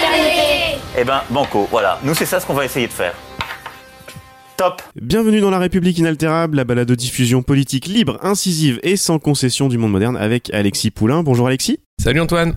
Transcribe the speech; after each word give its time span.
fraternité. 0.00 0.78
Eh 0.98 1.04
ben, 1.04 1.22
banco, 1.30 1.68
voilà. 1.70 1.98
Nous, 2.02 2.14
c'est 2.14 2.26
ça 2.26 2.40
ce 2.40 2.46
qu'on 2.46 2.54
va 2.54 2.64
essayer 2.64 2.86
de 2.86 2.92
faire. 2.92 3.14
Top 4.56 4.82
Bienvenue 4.94 5.40
dans 5.40 5.50
La 5.50 5.58
République 5.58 5.96
inaltérable, 5.98 6.56
la 6.56 6.64
balade 6.64 6.88
de 6.88 6.94
diffusion 6.94 7.42
politique 7.42 7.86
libre, 7.86 8.18
incisive 8.22 8.78
et 8.82 8.96
sans 8.96 9.18
concession 9.18 9.68
du 9.68 9.78
monde 9.78 9.92
moderne 9.92 10.16
avec 10.16 10.52
Alexis 10.52 10.90
Poulain. 10.90 11.22
Bonjour 11.22 11.46
Alexis. 11.46 11.78
Salut 11.98 12.20
Antoine. 12.20 12.54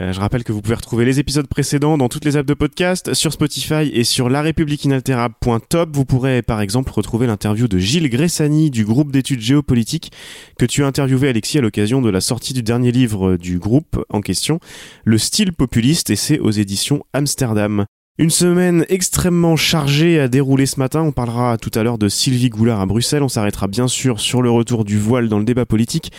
Euh, 0.00 0.12
je 0.12 0.20
rappelle 0.20 0.44
que 0.44 0.52
vous 0.52 0.60
pouvez 0.60 0.74
retrouver 0.74 1.04
les 1.04 1.18
épisodes 1.20 1.46
précédents 1.46 1.96
dans 1.96 2.08
toutes 2.08 2.24
les 2.24 2.36
apps 2.36 2.46
de 2.46 2.54
podcast, 2.54 3.14
sur 3.14 3.32
Spotify 3.32 3.90
et 3.92 4.04
sur 4.04 4.28
larépubliqueinaltérable.top. 4.28 5.90
Vous 5.94 6.04
pourrez 6.04 6.42
par 6.42 6.60
exemple 6.60 6.92
retrouver 6.92 7.26
l'interview 7.26 7.68
de 7.68 7.78
Gilles 7.78 8.10
Gressani 8.10 8.70
du 8.70 8.84
groupe 8.84 9.12
d'études 9.12 9.40
géopolitiques 9.40 10.12
que 10.58 10.66
tu 10.66 10.84
as 10.84 10.86
interviewé 10.86 11.28
Alexis 11.28 11.58
à 11.58 11.62
l'occasion 11.62 12.02
de 12.02 12.10
la 12.10 12.20
sortie 12.20 12.52
du 12.52 12.62
dernier 12.62 12.92
livre 12.92 13.36
du 13.36 13.58
groupe 13.58 14.04
en 14.10 14.20
question, 14.20 14.60
Le 15.04 15.18
style 15.18 15.52
populiste 15.52 16.10
et 16.10 16.16
c'est 16.16 16.38
aux 16.38 16.50
éditions 16.50 17.02
Amsterdam. 17.12 17.86
Une 18.18 18.30
semaine 18.30 18.86
extrêmement 18.88 19.56
chargée 19.56 20.18
à 20.18 20.28
dérouler 20.28 20.64
ce 20.64 20.78
matin. 20.80 21.02
On 21.02 21.12
parlera 21.12 21.58
tout 21.58 21.70
à 21.74 21.82
l'heure 21.82 21.98
de 21.98 22.08
Sylvie 22.08 22.48
Goulard 22.48 22.80
à 22.80 22.86
Bruxelles. 22.86 23.22
On 23.22 23.28
s'arrêtera 23.28 23.68
bien 23.68 23.88
sûr 23.88 24.20
sur 24.20 24.40
le 24.40 24.50
retour 24.50 24.86
du 24.86 24.98
voile 24.98 25.28
dans 25.28 25.38
le 25.38 25.44
débat 25.44 25.66
politique. 25.66 26.12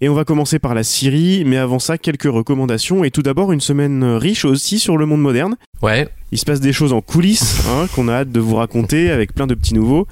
Et 0.00 0.08
on 0.08 0.14
va 0.14 0.24
commencer 0.24 0.60
par 0.60 0.74
la 0.74 0.84
Syrie, 0.84 1.42
mais 1.44 1.56
avant 1.56 1.80
ça, 1.80 1.98
quelques 1.98 2.30
recommandations. 2.30 3.02
Et 3.02 3.10
tout 3.10 3.22
d'abord, 3.22 3.50
une 3.50 3.60
semaine 3.60 4.04
riche 4.04 4.44
aussi 4.44 4.78
sur 4.78 4.96
le 4.96 5.06
monde 5.06 5.20
moderne. 5.20 5.56
Ouais. 5.82 6.08
Il 6.30 6.38
se 6.38 6.44
passe 6.44 6.60
des 6.60 6.72
choses 6.72 6.92
en 6.92 7.00
coulisses 7.00 7.64
hein, 7.68 7.88
qu'on 7.94 8.06
a 8.06 8.12
hâte 8.12 8.30
de 8.30 8.38
vous 8.38 8.54
raconter 8.54 9.10
avec 9.10 9.34
plein 9.34 9.48
de 9.48 9.54
petits 9.54 9.74
nouveaux. 9.74 10.06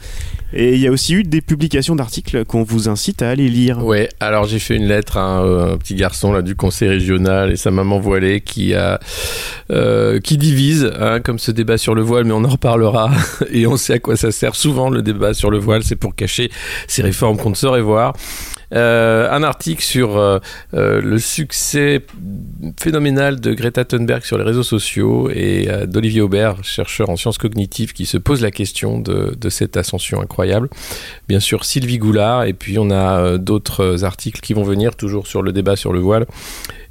Et 0.53 0.75
il 0.75 0.81
y 0.81 0.89
a 0.89 0.91
aussi 0.91 1.15
eu 1.15 1.23
des 1.23 1.41
publications 1.41 1.95
d'articles 1.95 2.45
qu'on 2.47 2.65
vous 2.65 2.89
incite 2.89 3.23
à 3.23 3.31
aller 3.31 3.49
lire. 3.49 3.85
Ouais, 3.85 4.09
alors 4.19 4.47
j'ai 4.47 4.59
fait 4.59 4.75
une 4.75 4.87
lettre 4.87 5.19
à 5.19 5.23
un, 5.23 5.75
un, 5.75 5.77
petit 5.77 5.95
garçon 5.95 6.33
là 6.33 6.43
du 6.43 6.57
conseil 6.57 6.89
régional 6.89 7.53
et 7.53 7.57
sa 7.57 7.71
maman 7.71 8.01
voilée 8.01 8.41
qui 8.41 8.75
a 8.75 8.99
euh, 9.71 10.19
qui 10.19 10.37
divise, 10.37 10.91
hein, 10.99 11.21
comme 11.21 11.39
ce 11.39 11.51
débat 11.53 11.79
sur 11.79 11.95
le 11.95 12.03
voile, 12.03 12.25
mais 12.25 12.33
on 12.33 12.45
en 12.45 12.49
reparlera 12.49 13.13
et 13.53 13.67
on 13.67 13.77
sait 13.77 13.95
à 13.95 13.99
quoi 13.99 14.17
ça 14.17 14.33
sert 14.33 14.55
souvent 14.55 14.89
le 14.89 15.03
débat 15.03 15.35
sur 15.35 15.51
le 15.51 15.59
voile, 15.59 15.83
c'est 15.85 15.97
pour 15.97 16.15
cacher 16.15 16.51
ces 16.89 17.03
réformes 17.03 17.37
qu'on 17.37 17.51
ne 17.51 17.55
saurait 17.55 17.83
voir. 17.83 18.15
Euh, 18.75 19.31
un 19.31 19.45
article 19.45 19.83
sur 19.83 20.17
euh, 20.17 20.41
euh, 20.75 21.01
le 21.01 21.19
succès 21.19 22.03
phénoménal 22.81 23.41
de 23.41 23.55
Greta 23.55 23.85
Thunberg 23.85 24.25
sur 24.25 24.39
les 24.39 24.45
réseaux 24.45 24.65
sociaux 24.65 25.31
et 25.31 25.69
d'Olivier 25.87 26.21
Aubert, 26.21 26.65
chercheur 26.65 27.11
en 27.11 27.17
sciences 27.17 27.39
cognitives, 27.39 27.93
qui 27.93 28.07
se 28.07 28.19
pose 28.19 28.43
la 28.43 28.51
question 28.51 28.99
de, 28.99 29.37
de, 29.39 29.49
cette 29.49 29.77
ascension 29.77 30.21
incroyable. 30.21 30.69
Bien 31.29 31.41
sûr, 31.41 31.65
Sylvie 31.65 31.99
Goulard, 31.99 32.45
et 32.45 32.53
puis 32.53 32.79
on 32.79 32.91
a 32.91 33.39
d'autres 33.39 34.05
articles 34.05 34.41
qui 34.41 34.53
vont 34.53 34.65
venir, 34.65 34.97
toujours 34.97 35.27
sur 35.27 35.43
le 35.43 35.53
débat 35.53 35.77
sur 35.77 35.93
le 35.93 36.01
voile 36.01 36.27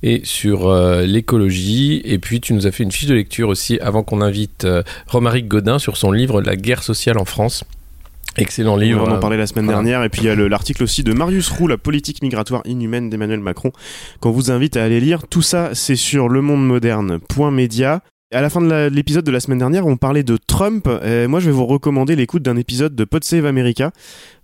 et 0.03 0.21
sur 0.23 0.73
l'écologie. 1.01 2.01
Et 2.05 2.19
puis 2.19 2.39
tu 2.39 2.53
nous 2.53 2.67
as 2.67 2.71
fait 2.71 2.83
une 2.83 2.91
fiche 2.91 3.07
de 3.07 3.15
lecture 3.15 3.49
aussi 3.49 3.79
avant 3.79 4.03
qu'on 4.03 4.21
invite 4.21 4.67
Romaric 5.07 5.47
Godin 5.47 5.79
sur 5.79 5.97
son 5.97 6.11
livre 6.11 6.41
La 6.41 6.55
guerre 6.55 6.83
sociale 6.83 7.17
en 7.17 7.25
France. 7.25 7.63
Excellent 8.37 8.75
livre. 8.75 9.05
On 9.07 9.11
en 9.11 9.19
parlait 9.19 9.37
la 9.37 9.47
semaine 9.47 9.65
voilà. 9.65 9.79
dernière. 9.79 10.03
Et 10.03 10.09
puis 10.09 10.21
il 10.21 10.25
y 10.25 10.29
a 10.29 10.35
l'article 10.35 10.83
aussi 10.83 11.03
de 11.03 11.13
Marius 11.13 11.49
Roux, 11.49 11.67
La 11.67 11.77
politique 11.77 12.21
migratoire 12.21 12.61
inhumaine 12.65 13.09
d'Emmanuel 13.09 13.39
Macron, 13.39 13.71
qu'on 14.19 14.31
vous 14.31 14.51
invite 14.51 14.77
à 14.77 14.83
aller 14.83 14.99
lire. 14.99 15.27
Tout 15.27 15.41
ça, 15.41 15.71
c'est 15.73 15.95
sur 15.95 16.29
lemondemoderne.media. 16.29 18.01
À 18.33 18.41
la 18.41 18.49
fin 18.49 18.59
de 18.59 18.89
l'épisode 18.91 19.23
de 19.23 19.31
la 19.31 19.39
semaine 19.39 19.59
dernière, 19.59 19.85
on 19.85 19.97
parlait 19.97 20.23
de 20.23 20.35
Trump. 20.35 20.89
Et 21.05 21.27
moi, 21.27 21.39
je 21.39 21.45
vais 21.45 21.55
vous 21.55 21.65
recommander 21.65 22.15
l'écoute 22.15 22.43
d'un 22.43 22.57
épisode 22.57 22.95
de 22.95 23.03
Pod 23.05 23.23
Save 23.23 23.45
America. 23.45 23.91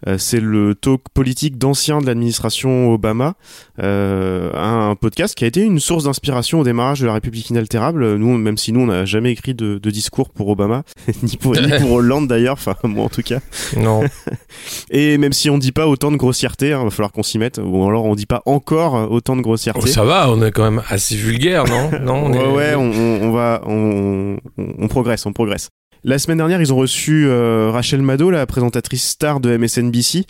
Euh, 0.07 0.17
c'est 0.17 0.39
le 0.39 0.75
talk 0.75 1.01
politique 1.13 1.57
d'anciens 1.57 2.01
de 2.01 2.05
l'administration 2.07 2.91
Obama, 2.91 3.35
euh, 3.81 4.51
un, 4.53 4.95
podcast 4.95 5.35
qui 5.35 5.43
a 5.43 5.47
été 5.47 5.61
une 5.61 5.79
source 5.79 6.05
d'inspiration 6.05 6.59
au 6.59 6.63
démarrage 6.63 6.99
de 7.01 7.05
la 7.05 7.13
République 7.13 7.49
inaltérable. 7.49 8.15
Nous, 8.15 8.37
même 8.37 8.57
si 8.57 8.71
nous, 8.71 8.81
on 8.81 8.87
n'a 8.87 9.05
jamais 9.05 9.31
écrit 9.31 9.53
de, 9.53 9.77
de, 9.77 9.89
discours 9.91 10.29
pour 10.29 10.49
Obama, 10.49 10.83
ni, 11.23 11.37
pour, 11.37 11.53
ni 11.53 11.69
pour 11.79 11.91
Hollande 11.91 12.27
d'ailleurs, 12.27 12.53
enfin 12.53 12.75
moi 12.83 13.05
en 13.05 13.09
tout 13.09 13.21
cas. 13.21 13.39
Non. 13.77 14.01
Et 14.91 15.17
même 15.17 15.33
si 15.33 15.49
on 15.49 15.57
dit 15.57 15.71
pas 15.71 15.87
autant 15.87 16.11
de 16.11 16.17
grossièreté, 16.17 16.69
il 16.69 16.73
hein, 16.73 16.83
va 16.83 16.89
falloir 16.89 17.11
qu'on 17.11 17.23
s'y 17.23 17.37
mette. 17.37 17.59
Ou 17.63 17.87
alors 17.87 18.05
on 18.05 18.15
dit 18.15 18.25
pas 18.25 18.41
encore 18.45 19.11
autant 19.11 19.35
de 19.35 19.41
grossièreté. 19.41 19.83
Oh, 19.83 19.87
ça 19.87 20.03
va, 20.03 20.29
on 20.29 20.41
est 20.41 20.51
quand 20.51 20.63
même 20.63 20.81
assez 20.89 21.15
vulgaire, 21.15 21.65
non? 21.65 21.91
Non. 22.01 22.25
On 22.25 22.31
ouais, 22.31 22.71
est... 22.71 22.75
ouais, 22.75 22.75
on, 22.75 22.91
on, 22.91 23.29
on 23.29 23.31
va, 23.31 23.61
on, 23.65 24.37
on 24.57 24.87
progresse, 24.87 25.25
on 25.25 25.33
progresse. 25.33 25.69
La 26.03 26.17
semaine 26.17 26.37
dernière, 26.37 26.59
ils 26.59 26.73
ont 26.73 26.77
reçu 26.77 27.27
euh, 27.27 27.69
Rachel 27.69 28.01
Maddow, 28.01 28.31
la 28.31 28.47
présentatrice 28.47 29.07
star 29.07 29.39
de 29.39 29.55
MSNBC, 29.55 30.25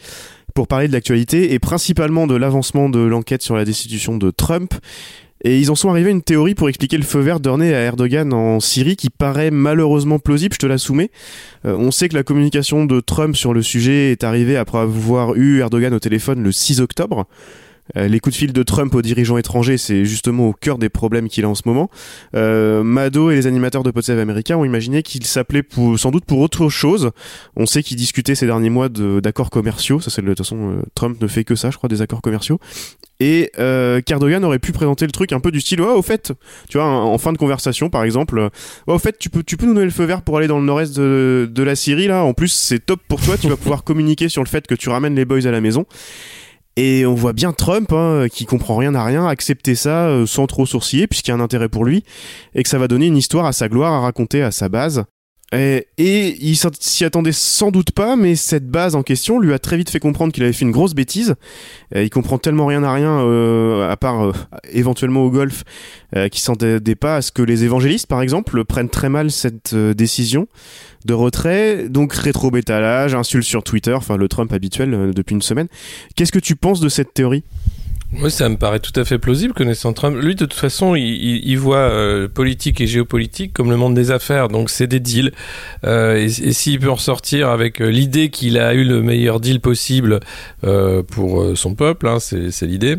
pour 0.53 0.67
parler 0.67 0.89
de 0.89 0.91
l'actualité 0.91 1.53
et 1.53 1.59
principalement 1.59 2.27
de 2.27 2.35
l'avancement 2.35 2.89
de 2.89 2.99
l'enquête 2.99 3.41
sur 3.41 3.55
la 3.55 3.63
destitution 3.63 4.17
de 4.17 4.31
Trump. 4.31 4.73
Et 5.45 5.59
ils 5.59 5.71
en 5.71 5.75
sont 5.75 5.89
arrivés 5.89 6.09
à 6.09 6.11
une 6.11 6.23
théorie 6.23 6.55
pour 6.55 6.67
expliquer 6.67 6.97
le 6.97 7.03
feu 7.03 7.21
vert 7.21 7.39
donné 7.39 7.73
à 7.73 7.79
Erdogan 7.79 8.33
en 8.33 8.59
Syrie 8.59 8.97
qui 8.97 9.09
paraît 9.09 9.49
malheureusement 9.49 10.19
plausible, 10.19 10.53
je 10.55 10.59
te 10.59 10.65
la 10.65 10.77
soumets. 10.77 11.09
Euh, 11.63 11.77
on 11.77 11.89
sait 11.89 12.09
que 12.09 12.15
la 12.15 12.23
communication 12.23 12.83
de 12.83 12.99
Trump 12.99 13.37
sur 13.37 13.53
le 13.53 13.61
sujet 13.61 14.11
est 14.11 14.25
arrivée 14.25 14.57
après 14.57 14.79
avoir 14.79 15.35
eu 15.35 15.59
Erdogan 15.61 15.93
au 15.93 15.99
téléphone 15.99 16.43
le 16.43 16.51
6 16.51 16.81
octobre. 16.81 17.27
Euh, 17.97 18.07
les 18.07 18.19
coups 18.19 18.35
de 18.35 18.39
fil 18.39 18.53
de 18.53 18.63
Trump 18.63 18.93
aux 18.95 19.01
dirigeants 19.01 19.37
étrangers, 19.37 19.77
c'est 19.77 20.05
justement 20.05 20.49
au 20.49 20.53
cœur 20.53 20.77
des 20.77 20.89
problèmes 20.89 21.29
qu'il 21.29 21.45
a 21.45 21.49
en 21.49 21.55
ce 21.55 21.63
moment. 21.65 21.89
Euh, 22.35 22.83
Mado 22.83 23.31
et 23.31 23.35
les 23.35 23.47
animateurs 23.47 23.83
de 23.83 23.91
Podsev 23.91 24.19
américains 24.19 24.57
ont 24.57 24.65
imaginé 24.65 25.03
qu'il 25.03 25.25
s'appelait 25.25 25.63
sans 25.97 26.11
doute 26.11 26.25
pour 26.25 26.39
autre 26.39 26.69
chose. 26.69 27.11
On 27.55 27.65
sait 27.65 27.83
qu'il 27.83 27.97
discutait 27.97 28.35
ces 28.35 28.45
derniers 28.45 28.69
mois 28.69 28.89
d'accords 28.89 29.49
commerciaux. 29.49 29.99
Ça, 29.99 30.09
c'est 30.09 30.21
de 30.21 30.27
toute 30.27 30.39
façon, 30.39 30.71
euh, 30.71 30.81
Trump 30.95 31.19
ne 31.21 31.27
fait 31.27 31.43
que 31.43 31.55
ça, 31.55 31.71
je 31.71 31.77
crois, 31.77 31.89
des 31.89 32.01
accords 32.01 32.21
commerciaux. 32.21 32.59
Et 33.19 33.51
euh, 33.59 34.01
Cardogan 34.01 34.43
aurait 34.43 34.57
pu 34.57 34.71
présenter 34.71 35.05
le 35.05 35.11
truc 35.11 35.31
un 35.31 35.39
peu 35.39 35.51
du 35.51 35.61
style, 35.61 35.79
oh, 35.81 35.93
au 35.97 36.01
fait, 36.01 36.33
tu 36.67 36.79
vois, 36.79 36.87
en 36.87 37.17
fin 37.19 37.31
de 37.31 37.37
conversation, 37.37 37.91
par 37.91 38.03
exemple, 38.03 38.49
oh, 38.87 38.93
au 38.93 38.97
fait, 38.97 39.19
tu 39.19 39.29
peux, 39.29 39.43
tu 39.43 39.57
peux 39.57 39.67
nous 39.67 39.75
donner 39.75 39.85
le 39.85 39.91
feu 39.91 40.05
vert 40.05 40.23
pour 40.23 40.37
aller 40.37 40.47
dans 40.47 40.57
le 40.57 40.65
nord-est 40.65 40.97
de, 40.97 41.47
de 41.51 41.63
la 41.63 41.75
Syrie, 41.75 42.07
là. 42.07 42.23
En 42.23 42.33
plus, 42.33 42.47
c'est 42.47 42.83
top 42.83 42.99
pour 43.07 43.21
toi. 43.21 43.37
Tu 43.37 43.47
vas 43.47 43.57
pouvoir 43.57 43.83
communiquer 43.85 44.27
sur 44.27 44.43
le 44.43 44.47
fait 44.47 44.65
que 44.65 44.73
tu 44.73 44.89
ramènes 44.89 45.15
les 45.15 45.25
boys 45.25 45.45
à 45.45 45.51
la 45.51 45.61
maison. 45.61 45.85
Et 46.77 47.05
on 47.05 47.13
voit 47.13 47.33
bien 47.33 47.51
Trump, 47.51 47.91
hein, 47.91 48.27
qui 48.31 48.45
comprend 48.45 48.77
rien 48.77 48.95
à 48.95 49.03
rien, 49.03 49.27
accepter 49.27 49.75
ça 49.75 50.07
euh, 50.07 50.25
sans 50.25 50.47
trop 50.47 50.65
sourciller, 50.65 51.07
puisqu'il 51.07 51.31
y 51.31 51.33
a 51.33 51.35
un 51.35 51.41
intérêt 51.41 51.69
pour 51.69 51.83
lui, 51.83 52.03
et 52.55 52.63
que 52.63 52.69
ça 52.69 52.77
va 52.77 52.87
donner 52.87 53.07
une 53.07 53.17
histoire 53.17 53.45
à 53.45 53.53
sa 53.53 53.67
gloire 53.67 53.93
à 53.93 53.99
raconter 53.99 54.41
à 54.41 54.51
sa 54.51 54.69
base. 54.69 55.03
Et, 55.53 55.87
et 55.97 56.37
il 56.39 56.55
s'y 56.55 57.03
attendait 57.03 57.33
sans 57.33 57.71
doute 57.71 57.91
pas, 57.91 58.15
mais 58.15 58.35
cette 58.35 58.67
base 58.69 58.95
en 58.95 59.03
question 59.03 59.37
lui 59.37 59.53
a 59.53 59.59
très 59.59 59.75
vite 59.75 59.89
fait 59.89 59.99
comprendre 59.99 60.31
qu'il 60.31 60.43
avait 60.43 60.53
fait 60.53 60.63
une 60.63 60.71
grosse 60.71 60.93
bêtise. 60.93 61.35
Et 61.93 62.03
il 62.03 62.09
comprend 62.09 62.37
tellement 62.37 62.67
rien 62.67 62.83
à 62.83 62.93
rien, 62.93 63.19
euh, 63.19 63.89
à 63.89 63.97
part 63.97 64.27
euh, 64.27 64.31
éventuellement 64.71 65.23
au 65.23 65.29
golf, 65.29 65.63
euh, 66.15 66.29
qu'il 66.29 66.41
s'entendait 66.41 66.95
pas 66.95 67.17
à 67.17 67.21
ce 67.21 67.33
que 67.33 67.41
les 67.41 67.65
évangélistes, 67.65 68.07
par 68.07 68.21
exemple, 68.21 68.63
prennent 68.63 68.89
très 68.89 69.09
mal 69.09 69.29
cette 69.29 69.73
euh, 69.73 69.93
décision 69.93 70.47
de 71.03 71.13
retrait. 71.13 71.89
Donc 71.89 72.13
rétro-bétalage, 72.13 73.13
insulte 73.13 73.45
sur 73.45 73.63
Twitter, 73.63 73.93
enfin 73.93 74.15
le 74.15 74.29
Trump 74.29 74.53
habituel 74.53 74.93
euh, 74.93 75.11
depuis 75.11 75.33
une 75.33 75.41
semaine. 75.41 75.67
Qu'est-ce 76.15 76.31
que 76.31 76.39
tu 76.39 76.55
penses 76.55 76.79
de 76.79 76.87
cette 76.87 77.13
théorie? 77.13 77.43
Moi, 78.11 78.29
ça 78.29 78.49
me 78.49 78.57
paraît 78.57 78.79
tout 78.79 78.97
à 78.99 79.05
fait 79.05 79.17
plausible 79.17 79.53
connaissant 79.53 79.93
Trump. 79.93 80.17
Lui, 80.21 80.35
de 80.35 80.45
toute 80.45 80.53
façon, 80.53 80.95
il, 80.95 81.41
il, 81.45 81.57
voit 81.57 81.77
euh, 81.77 82.27
politique 82.27 82.81
et 82.81 82.87
géopolitique 82.87 83.53
comme 83.53 83.69
le 83.69 83.77
monde 83.77 83.93
des 83.93 84.11
affaires. 84.11 84.49
Donc, 84.49 84.69
c'est 84.69 84.87
des 84.87 84.99
deals. 84.99 85.31
Euh, 85.85 86.15
et, 86.17 86.29
s'il 86.51 86.79
peut 86.79 86.89
en 86.89 86.97
sortir 86.97 87.49
avec 87.49 87.81
euh, 87.81 87.89
l'idée 87.89 88.29
qu'il 88.29 88.57
a 88.57 88.73
eu 88.73 88.83
le 88.83 89.01
meilleur 89.01 89.39
deal 89.39 89.61
possible 89.61 90.19
euh, 90.65 91.03
pour 91.03 91.41
euh, 91.41 91.55
son 91.55 91.73
peuple, 91.73 92.07
hein, 92.07 92.19
c'est 92.19 92.65
l'idée. 92.65 92.97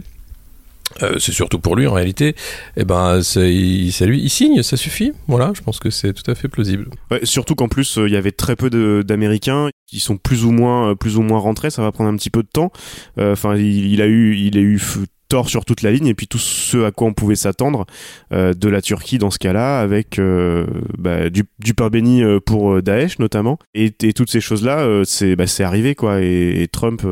Euh, 1.03 1.19
c'est 1.19 1.33
surtout 1.33 1.59
pour 1.59 1.77
lui 1.77 1.87
en 1.87 1.93
réalité. 1.93 2.35
Et 2.79 2.85
ben, 2.85 3.21
il, 3.37 3.93
lui, 4.07 4.23
il 4.23 4.31
signe, 4.31 4.63
ça 4.63 4.79
suffit. 4.79 5.13
Voilà, 5.27 5.53
je 5.55 5.61
pense 5.61 5.79
que 5.79 5.91
c'est 5.91 6.15
tout 6.15 6.31
à 6.31 6.35
fait 6.35 6.49
plausible. 6.49 6.89
Ouais, 7.11 7.21
surtout 7.25 7.55
qu'en 7.55 7.69
plus, 7.69 7.99
il 7.99 8.13
y 8.13 8.17
avait 8.17 8.33
très 8.33 8.57
peu 8.57 8.71
d'Américains 9.03 9.69
qui 9.93 10.01
sont 10.01 10.17
plus 10.17 10.45
ou 10.45 10.51
moins, 10.51 10.95
plus 10.97 11.17
ou 11.17 11.23
moins 11.23 11.39
rentrés. 11.39 11.71
Ça 11.71 11.83
va 11.83 11.93
prendre 11.93 12.11
un 12.11 12.17
petit 12.17 12.31
peu 12.31 12.43
de 12.43 12.49
temps. 12.49 12.73
Enfin, 13.19 13.57
il, 13.57 13.93
il, 13.93 14.03
a 14.03 14.07
eu, 14.07 14.37
il 14.37 14.57
a 14.57 14.61
eu 14.61 14.81
tort 15.29 15.49
sur 15.49 15.65
toute 15.65 15.81
la 15.81 15.91
ligne 15.91 16.09
et 16.09 16.15
puis 16.15 16.27
tout 16.27 16.37
ce 16.37 16.85
à 16.85 16.91
quoi 16.91 17.07
on 17.07 17.15
pouvait 17.15 17.37
s'attendre 17.37 17.87
euh, 18.35 18.53
de 18.53 18.69
la 18.69 18.83
Turquie 18.83 19.17
dans 19.17 19.31
ce 19.31 19.39
cas-là 19.39 19.81
avec 19.81 20.19
euh, 20.19 20.67
bah, 20.99 21.31
du, 21.31 21.45
du, 21.59 21.73
pain 21.73 21.89
béni 21.89 22.23
pour 22.45 22.83
Daesh 22.83 23.19
notamment 23.19 23.59
et, 23.73 23.95
et 24.03 24.13
toutes 24.13 24.31
ces 24.31 24.43
choses-là 24.43 25.05
c'est 25.07 25.35
bah, 25.35 25.47
c'est 25.47 25.65
arrivé 25.65 25.95
quoi 25.95 26.21
et, 26.21 26.63
et 26.63 26.69
Trump 26.69 27.03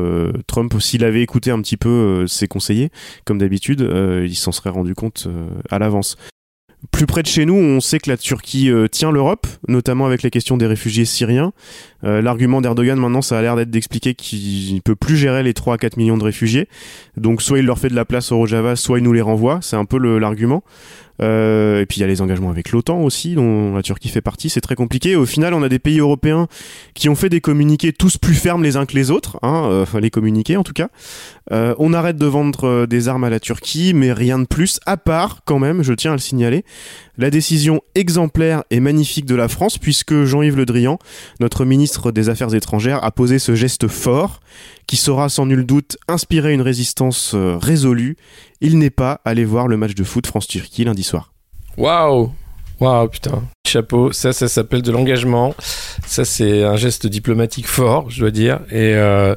Trump 0.45 0.71
s'il 0.79 1.03
avait 1.03 1.23
écouté 1.23 1.49
un 1.49 1.59
petit 1.63 1.77
peu 1.77 2.27
ses 2.27 2.47
conseillers 2.47 2.91
comme 3.25 3.39
d'habitude 3.39 3.81
il 3.81 4.35
s'en 4.35 4.51
serait 4.51 4.69
rendu 4.69 4.93
compte 4.93 5.27
à 5.71 5.79
l'avance 5.79 6.15
Plus 6.89 7.05
près 7.05 7.21
de 7.21 7.27
chez 7.27 7.45
nous, 7.45 7.53
on 7.53 7.79
sait 7.79 7.99
que 7.99 8.09
la 8.09 8.17
Turquie 8.17 8.71
euh, 8.71 8.87
tient 8.87 9.11
l'Europe, 9.11 9.45
notamment 9.67 10.07
avec 10.07 10.23
la 10.23 10.31
question 10.31 10.57
des 10.57 10.65
réfugiés 10.65 11.05
syriens. 11.05 11.53
Euh, 12.03 12.21
L'argument 12.21 12.61
d'Erdogan 12.61 12.99
maintenant, 12.99 13.21
ça 13.21 13.37
a 13.37 13.41
l'air 13.41 13.55
d'être 13.55 13.69
d'expliquer 13.69 14.13
qu'il 14.13 14.75
ne 14.75 14.79
peut 14.79 14.95
plus 14.95 15.17
gérer 15.17 15.43
les 15.43 15.53
3 15.53 15.75
à 15.75 15.77
4 15.77 15.97
millions 15.97 16.17
de 16.17 16.23
réfugiés. 16.23 16.67
Donc 17.17 17.41
soit 17.41 17.59
il 17.59 17.65
leur 17.65 17.79
fait 17.79 17.89
de 17.89 17.95
la 17.95 18.05
place 18.05 18.31
au 18.31 18.37
Rojava, 18.37 18.75
soit 18.75 18.99
il 18.99 19.03
nous 19.03 19.13
les 19.13 19.21
renvoie. 19.21 19.59
C'est 19.61 19.75
un 19.75 19.85
peu 19.85 19.97
l'argument. 20.17 20.63
Euh, 21.21 21.81
et 21.81 21.85
puis 21.85 21.99
il 21.99 22.01
y 22.01 22.03
a 22.03 22.07
les 22.07 22.21
engagements 22.21 22.49
avec 22.49 22.71
l'OTAN 22.71 23.01
aussi, 23.01 23.35
dont 23.35 23.75
la 23.75 23.83
Turquie 23.83 24.09
fait 24.09 24.21
partie. 24.21 24.49
C'est 24.49 24.61
très 24.61 24.75
compliqué. 24.75 25.15
Au 25.15 25.25
final, 25.25 25.53
on 25.53 25.61
a 25.61 25.69
des 25.69 25.77
pays 25.77 25.99
européens 25.99 26.47
qui 26.95 27.09
ont 27.09 27.15
fait 27.15 27.29
des 27.29 27.41
communiqués 27.41 27.93
tous 27.93 28.17
plus 28.17 28.33
fermes 28.33 28.63
les 28.63 28.75
uns 28.75 28.85
que 28.85 28.95
les 28.95 29.11
autres, 29.11 29.37
hein, 29.43 29.67
euh, 29.69 29.83
enfin 29.83 29.99
les 29.99 30.09
communiqués 30.09 30.57
en 30.57 30.63
tout 30.63 30.73
cas. 30.73 30.89
On 31.53 31.91
arrête 31.91 32.15
de 32.15 32.25
vendre 32.25 32.85
des 32.85 33.09
armes 33.09 33.25
à 33.25 33.29
la 33.29 33.41
Turquie, 33.41 33.93
mais 33.93 34.13
rien 34.13 34.39
de 34.39 34.45
plus, 34.45 34.79
à 34.85 34.95
part 34.95 35.41
quand 35.43 35.59
même, 35.59 35.83
je 35.83 35.93
tiens 35.93 36.11
à 36.11 36.15
le 36.15 36.21
signaler, 36.21 36.63
la 37.21 37.29
décision 37.29 37.81
exemplaire 37.93 38.63
et 38.71 38.79
magnifique 38.79 39.25
de 39.25 39.35
la 39.35 39.47
France, 39.47 39.77
puisque 39.77 40.23
Jean-Yves 40.23 40.57
Le 40.57 40.65
Drian, 40.65 40.97
notre 41.39 41.65
ministre 41.65 42.11
des 42.11 42.29
Affaires 42.29 42.53
étrangères, 42.55 43.03
a 43.03 43.11
posé 43.11 43.37
ce 43.37 43.53
geste 43.53 43.87
fort 43.87 44.39
qui 44.87 44.97
saura 44.97 45.29
sans 45.29 45.45
nul 45.45 45.63
doute 45.65 45.97
inspirer 46.07 46.51
une 46.51 46.61
résistance 46.61 47.33
euh, 47.35 47.57
résolue. 47.57 48.17
Il 48.59 48.79
n'est 48.79 48.89
pas 48.89 49.21
allé 49.23 49.45
voir 49.45 49.67
le 49.67 49.77
match 49.77 49.93
de 49.93 50.03
foot 50.03 50.25
France-Turquie 50.25 50.83
lundi 50.83 51.03
soir. 51.03 51.31
Waouh 51.77 52.31
Waouh, 52.81 53.07
putain. 53.09 53.43
Chapeau, 53.67 54.11
ça, 54.11 54.33
ça 54.33 54.47
s'appelle 54.47 54.81
de 54.81 54.91
l'engagement. 54.91 55.53
Ça, 56.05 56.25
c'est 56.25 56.63
un 56.63 56.75
geste 56.75 57.05
diplomatique 57.07 57.67
fort, 57.67 58.09
je 58.09 58.19
dois 58.19 58.31
dire. 58.31 58.59
Et 58.71 58.95
euh, 58.95 59.35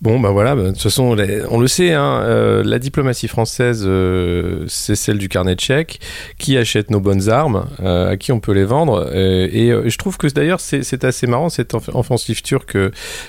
bon, 0.00 0.20
bah 0.20 0.30
voilà, 0.30 0.54
bah, 0.54 0.62
de 0.62 0.68
toute 0.70 0.80
façon, 0.80 1.16
on 1.50 1.58
le 1.60 1.66
sait, 1.66 1.92
hein, 1.92 2.20
euh, 2.22 2.62
la 2.64 2.78
diplomatie 2.78 3.26
française, 3.26 3.82
euh, 3.84 4.64
c'est 4.68 4.94
celle 4.94 5.18
du 5.18 5.28
carnet 5.28 5.56
de 5.56 5.60
chèques. 5.60 6.00
Qui 6.38 6.56
achète 6.56 6.90
nos 6.90 7.00
bonnes 7.00 7.28
armes 7.28 7.66
euh, 7.82 8.10
À 8.12 8.16
qui 8.16 8.30
on 8.30 8.38
peut 8.38 8.52
les 8.52 8.64
vendre 8.64 9.10
Euh, 9.12 9.48
Et 9.52 9.70
euh, 9.70 9.88
je 9.88 9.98
trouve 9.98 10.16
que 10.16 10.28
d'ailleurs, 10.28 10.60
c'est 10.60 11.04
assez 11.04 11.26
marrant, 11.26 11.48
cette 11.48 11.74
off- 11.74 11.90
offensive 11.92 12.42
turque 12.42 12.78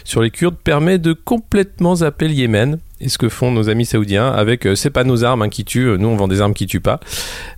sur 0.03 0.21
les 0.21 0.29
Kurdes 0.29 0.57
permet 0.63 0.99
de 0.99 1.13
complètement 1.13 1.95
zapper 1.95 2.27
le 2.27 2.33
Yémen. 2.35 2.77
Et 3.01 3.09
ce 3.09 3.17
que 3.17 3.27
font 3.27 3.51
nos 3.51 3.69
amis 3.69 3.85
saoudiens 3.85 4.29
avec, 4.29 4.65
euh, 4.65 4.75
c'est 4.75 4.89
pas 4.89 5.03
nos 5.03 5.25
armes 5.25 5.41
hein, 5.41 5.49
qui 5.49 5.65
tuent, 5.65 5.97
nous 5.97 6.07
on 6.07 6.15
vend 6.15 6.29
des 6.29 6.39
armes 6.39 6.53
qui 6.53 6.65
tuent 6.65 6.79
pas. 6.79 7.01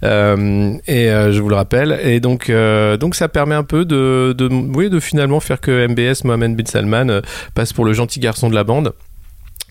Euh, 0.04 0.74
et 0.88 1.12
euh, 1.12 1.32
je 1.32 1.42
vous 1.42 1.50
le 1.50 1.56
rappelle. 1.56 2.00
Et 2.04 2.20
donc, 2.20 2.52
donc 3.00 3.16
ça 3.16 3.28
permet 3.28 3.56
un 3.56 3.64
peu 3.64 3.86
de, 3.86 4.34
de, 4.36 4.48
oui, 4.48 4.90
de 4.90 5.00
finalement 5.00 5.40
faire 5.40 5.62
que 5.62 5.88
MBS, 5.88 6.24
Mohamed 6.24 6.56
bin 6.56 6.66
Salman, 6.66 7.22
passe 7.54 7.72
pour 7.72 7.86
le 7.86 7.94
gentil 7.94 8.20
garçon 8.20 8.50
de 8.50 8.56
la 8.56 8.64
bande. 8.64 8.94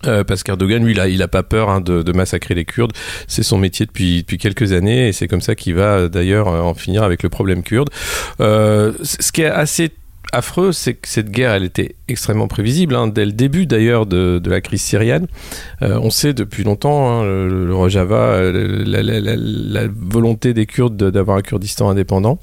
Euh, 0.06 0.24
parce 0.24 0.42
qu'Erdogan, 0.42 0.84
lui, 0.84 1.00
a, 1.00 1.08
il 1.08 1.22
a 1.22 1.28
pas 1.28 1.42
peur 1.42 1.70
hein, 1.70 1.80
de, 1.80 2.12
massacrer 2.12 2.54
les 2.54 2.64
Kurdes. 2.64 2.92
C'est 3.26 3.42
son 3.42 3.58
métier 3.58 3.86
depuis, 3.86 4.20
depuis 4.20 4.38
quelques 4.38 4.72
années 4.72 5.08
et 5.08 5.12
c'est 5.12 5.26
comme 5.26 5.40
ça 5.40 5.54
qu'il 5.54 5.74
va 5.74 6.08
d'ailleurs 6.08 6.48
en 6.48 6.74
finir 6.74 7.02
avec 7.02 7.22
le 7.22 7.28
problème 7.28 7.62
kurde. 7.62 7.88
Ce 8.38 9.32
qui 9.32 9.42
est 9.42 9.46
assez 9.46 9.90
affreux, 10.32 10.73
c'est 10.73 10.94
que 10.94 11.08
cette 11.08 11.31
guerre, 11.31 11.52
elle 11.52 11.64
était 11.64 11.96
extrêmement 12.08 12.49
prévisible. 12.49 12.94
hein, 12.94 13.06
dès 13.08 13.25
le 13.25 13.32
début 13.32 13.67
d'ailleurs 13.67 14.06
de, 14.06 14.40
la 14.46 14.61
crise 14.61 14.82
syrienne, 14.82 15.26
Euh, 15.82 15.99
on 16.02 16.11
sait 16.11 16.32
depuis 16.32 16.64
longtemps 16.64 17.11
hein, 17.11 17.25
le, 17.25 17.75
Rojava, 17.75 18.17
euh, 18.17 18.82
la, 18.87 19.82
volonté 19.94 20.55
des 20.55 20.64
Kurdes 20.67 20.96
de- 20.96 21.11
d'avoir 21.11 21.37
un 21.37 21.43
Kurdistan 21.43 21.88
indépendant, 21.90 22.38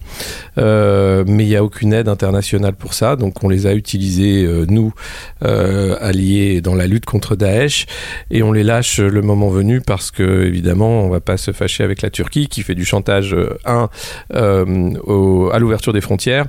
Euh, 0.57 1.23
mais 1.27 1.43
il 1.45 1.47
n'y 1.49 1.55
a 1.55 1.63
aucune 1.63 1.93
aide 1.93 2.07
internationale 2.07 2.73
pour 2.73 2.93
ça. 2.93 3.15
Donc 3.15 3.43
on 3.43 3.49
les 3.49 3.65
a 3.65 3.73
utilisés 3.73 4.47
nous 4.69 4.93
alliés 5.41 6.61
dans 6.61 6.75
la 6.75 6.87
lutte 6.87 7.05
contre 7.05 7.35
Daesh 7.35 7.85
et 8.31 8.43
on 8.43 8.51
les 8.51 8.63
lâche 8.63 8.99
le 8.99 9.21
moment 9.21 9.49
venu 9.49 9.81
parce 9.81 10.11
que 10.11 10.43
évidemment 10.45 11.01
on 11.03 11.09
va 11.09 11.19
pas 11.21 11.37
se 11.37 11.51
fâcher 11.51 11.83
avec 11.83 12.01
la 12.01 12.09
Turquie 12.09 12.47
qui 12.47 12.61
fait 12.63 12.75
du 12.75 12.85
chantage 12.85 13.35
un 13.65 13.89
à 14.33 15.59
l'ouverture 15.59 15.93
des 15.93 16.01
frontières 16.01 16.45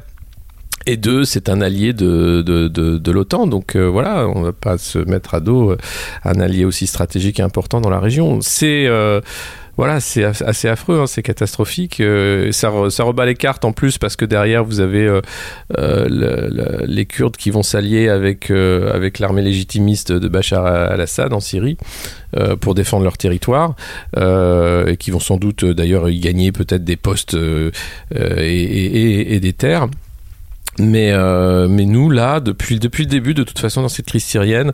et 0.87 0.97
deux, 0.97 1.25
c'est 1.25 1.49
un 1.49 1.61
allié 1.61 1.93
de, 1.93 2.43
de, 2.43 2.69
de, 2.69 2.99
de 2.99 3.11
l'OTAN. 3.11 3.47
Donc 3.47 3.75
euh, 3.77 3.87
voilà, 3.89 4.29
on 4.29 4.43
va 4.43 4.53
pas 4.53 4.79
se 4.79 4.99
mettre 4.99 5.35
à 5.35 5.41
dos 5.41 5.71
euh, 5.73 5.79
un 6.25 6.41
allié 6.41 6.65
aussi 6.65 6.87
stratégique 6.87 7.41
et 7.41 7.43
important 7.43 7.81
dans 7.81 7.91
la 7.91 8.01
région. 8.01 8.41
C'est 8.43 8.87
euh, 8.87 9.21
voilà, 9.77 9.99
c'est 9.99 10.23
as- 10.23 10.41
assez 10.43 10.69
affreux, 10.69 11.01
hein, 11.01 11.07
c'est 11.09 11.23
catastrophique. 11.23 12.01
euh, 12.01 12.53
ça, 12.53 12.71
ça 12.91 13.03
rebat 13.03 13.27
les 13.27 13.35
cartes 13.35 13.65
en 13.65 13.73
plus 13.73 13.99
parce 13.99 14.15
que 14.15 14.25
derrière 14.25 14.63
vous 14.65 14.79
avez 14.81 15.05
euh, 15.07 15.21
euh, 15.79 16.07
le- 16.09 16.49
le- 16.55 16.87
les 16.87 17.07
Kurdes 17.07 17.37
qui 17.37 17.51
vont 17.51 17.63
s'allier 17.65 18.09
avec 18.09 18.51
avec 18.51 19.19
l'armée 19.19 19.43
légitimiste 19.43 20.13
de 20.13 20.29
Bachar 20.29 20.65
al-Assad 20.67 21.33
en 21.33 21.41
Syrie 21.41 21.77
pour 22.61 22.75
défendre 22.75 23.05
leur 23.05 23.17
territoire 23.17 23.75
et 24.17 24.97
qui 24.97 25.11
vont 25.11 25.21
sans 25.21 25.37
doute 25.39 25.65
d'ailleurs 25.65 26.09
y 26.09 26.21
gagner 26.21 26.53
peut-être 26.53 26.85
des 26.85 26.97
postes 26.97 27.35
et- 27.35 27.71
et- 28.47 29.35
et 29.35 29.41
des 29.41 29.53
terres. 29.53 29.89
Mais, 30.79 31.13
euh, 31.13 31.69
mais 31.69 31.85
nous, 31.85 32.11
là, 32.11 32.41
depuis, 32.41 32.79
depuis 32.79 33.05
le 33.05 33.11
début, 33.11 33.35
de 33.35 33.45
toute 33.45 33.59
façon, 33.59 33.83
dans 33.83 33.89
cette 33.89 34.07
crise 34.07 34.25
syrienne, 34.25 34.73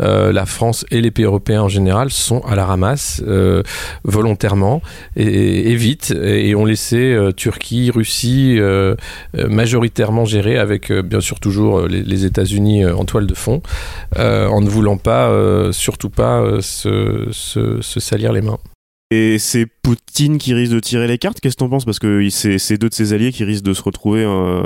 euh, 0.00 0.32
la 0.32 0.46
France 0.46 0.84
et 0.90 1.00
les 1.00 1.10
pays 1.10 1.24
européens 1.24 1.62
en 1.62 1.68
général 1.68 2.10
sont 2.10 2.40
à 2.40 2.54
la 2.54 2.64
ramasse 2.64 3.22
euh, 3.26 3.62
volontairement 4.04 4.80
et, 5.16 5.72
et 5.72 5.74
vite 5.74 6.12
et, 6.12 6.54
ont 6.54 6.64
laissé 6.64 6.96
euh, 7.12 7.32
Turquie, 7.32 7.90
Russie 7.90 8.56
euh, 8.58 8.94
euh, 9.36 9.48
majoritairement 9.48 10.24
gérer 10.24 10.58
avec 10.58 10.92
bien 10.92 11.20
sûr 11.20 11.40
toujours 11.40 11.82
les, 11.88 12.02
les 12.02 12.24
États-Unis 12.24 12.86
en 12.86 13.04
toile 13.04 13.26
de 13.26 13.34
fond, 13.34 13.62
en 14.16 14.60
ne 14.60 14.68
voulant 14.68 14.96
pas, 14.96 15.30
surtout 15.72 16.10
pas, 16.10 16.60
se, 16.60 17.28
se, 17.30 17.80
se 17.80 18.00
salir 18.00 18.32
les 18.32 18.42
mains. 18.42 18.58
Et 19.10 19.38
c'est 19.38 19.66
Poutine 19.90 20.38
qui 20.38 20.54
risque 20.54 20.72
de 20.72 20.78
tirer 20.78 21.08
les 21.08 21.18
cartes. 21.18 21.40
Qu'est-ce 21.40 21.56
que 21.56 21.58
t'en 21.60 21.68
penses? 21.68 21.84
Parce 21.84 21.98
que 21.98 22.28
c'est 22.30 22.78
deux 22.78 22.88
de 22.88 22.94
ses 22.94 23.12
alliés 23.12 23.32
qui 23.32 23.42
risquent 23.42 23.64
de 23.64 23.74
se 23.74 23.82
retrouver 23.82 24.22
euh, 24.22 24.62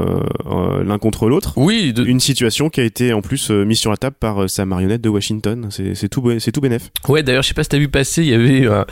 euh, 0.46 0.84
l'un 0.84 0.98
contre 0.98 1.30
l'autre. 1.30 1.54
Oui, 1.56 1.94
de, 1.94 2.04
Une 2.04 2.20
situation 2.20 2.68
qui 2.68 2.80
a 2.80 2.84
été 2.84 3.14
en 3.14 3.22
plus 3.22 3.50
euh, 3.50 3.64
mise 3.64 3.78
sur 3.78 3.90
la 3.90 3.96
table 3.96 4.16
par 4.20 4.50
sa 4.50 4.66
marionnette 4.66 5.00
de 5.00 5.08
Washington. 5.08 5.68
C'est 5.70 6.08
tout, 6.10 6.22
c'est 6.40 6.52
tout 6.52 6.60
bénef. 6.60 6.90
Ouais, 7.08 7.22
d'ailleurs, 7.22 7.42
je 7.42 7.48
sais 7.48 7.54
pas 7.54 7.62
si 7.62 7.70
t'as 7.70 7.78
vu 7.78 7.88
passer, 7.88 8.22
il 8.22 8.28
y 8.28 8.34
avait 8.34 8.66
un, 8.66 8.84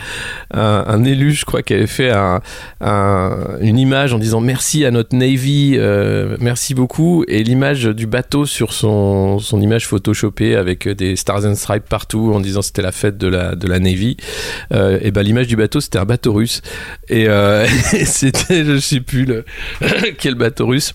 un, 0.55 0.85
un 0.87 1.05
élu, 1.05 1.33
je 1.33 1.45
crois, 1.45 1.63
qui 1.63 1.75
avait 1.75 1.87
fait 1.87 2.11
un, 2.11 2.41
un- 2.81 3.59
une 3.61 3.79
image 3.79 4.15
en 4.15 4.19
disant 4.19 4.41
merci 4.41 4.87
à 4.87 4.91
notre 4.91 5.15
Navy, 5.15 5.75
euh, 5.77 6.39
merci 6.41 6.73
beaucoup, 6.75 7.25
et 7.29 7.43
l'image 7.45 7.85
du 7.85 8.07
bateau 8.07 8.47
sur 8.47 8.73
son, 8.73 9.39
son 9.39 9.61
image 9.61 9.87
photoshopée 9.87 10.55
avec 10.57 10.89
des 10.89 11.15
Stars 11.17 11.45
and 11.45 11.57
Stripes 11.57 11.89
partout 11.91 12.33
en 12.33 12.41
disant 12.41 12.63
c'était 12.63 12.81
la 12.83 12.93
fête 12.93 13.19
de 13.19 13.27
la, 13.27 13.55
de 13.55 13.67
la 13.67 13.79
Navy. 13.81 14.17
Euh, 14.73 14.99
et 15.03 15.11
ben 15.11 15.23
l'image 15.23 15.47
du 15.47 15.57
bateau 15.57 15.81
c'était 15.81 15.99
un 15.99 16.05
bateau 16.07 16.22
russe. 16.31 16.63
Et, 17.09 17.29
euh, 17.29 17.67
c'était 18.05 18.65
je 18.65 18.79
sais 18.79 19.01
plus 19.01 19.25
le, 19.25 19.45
quel 20.19 20.35
bateau 20.35 20.67
russe. 20.67 20.95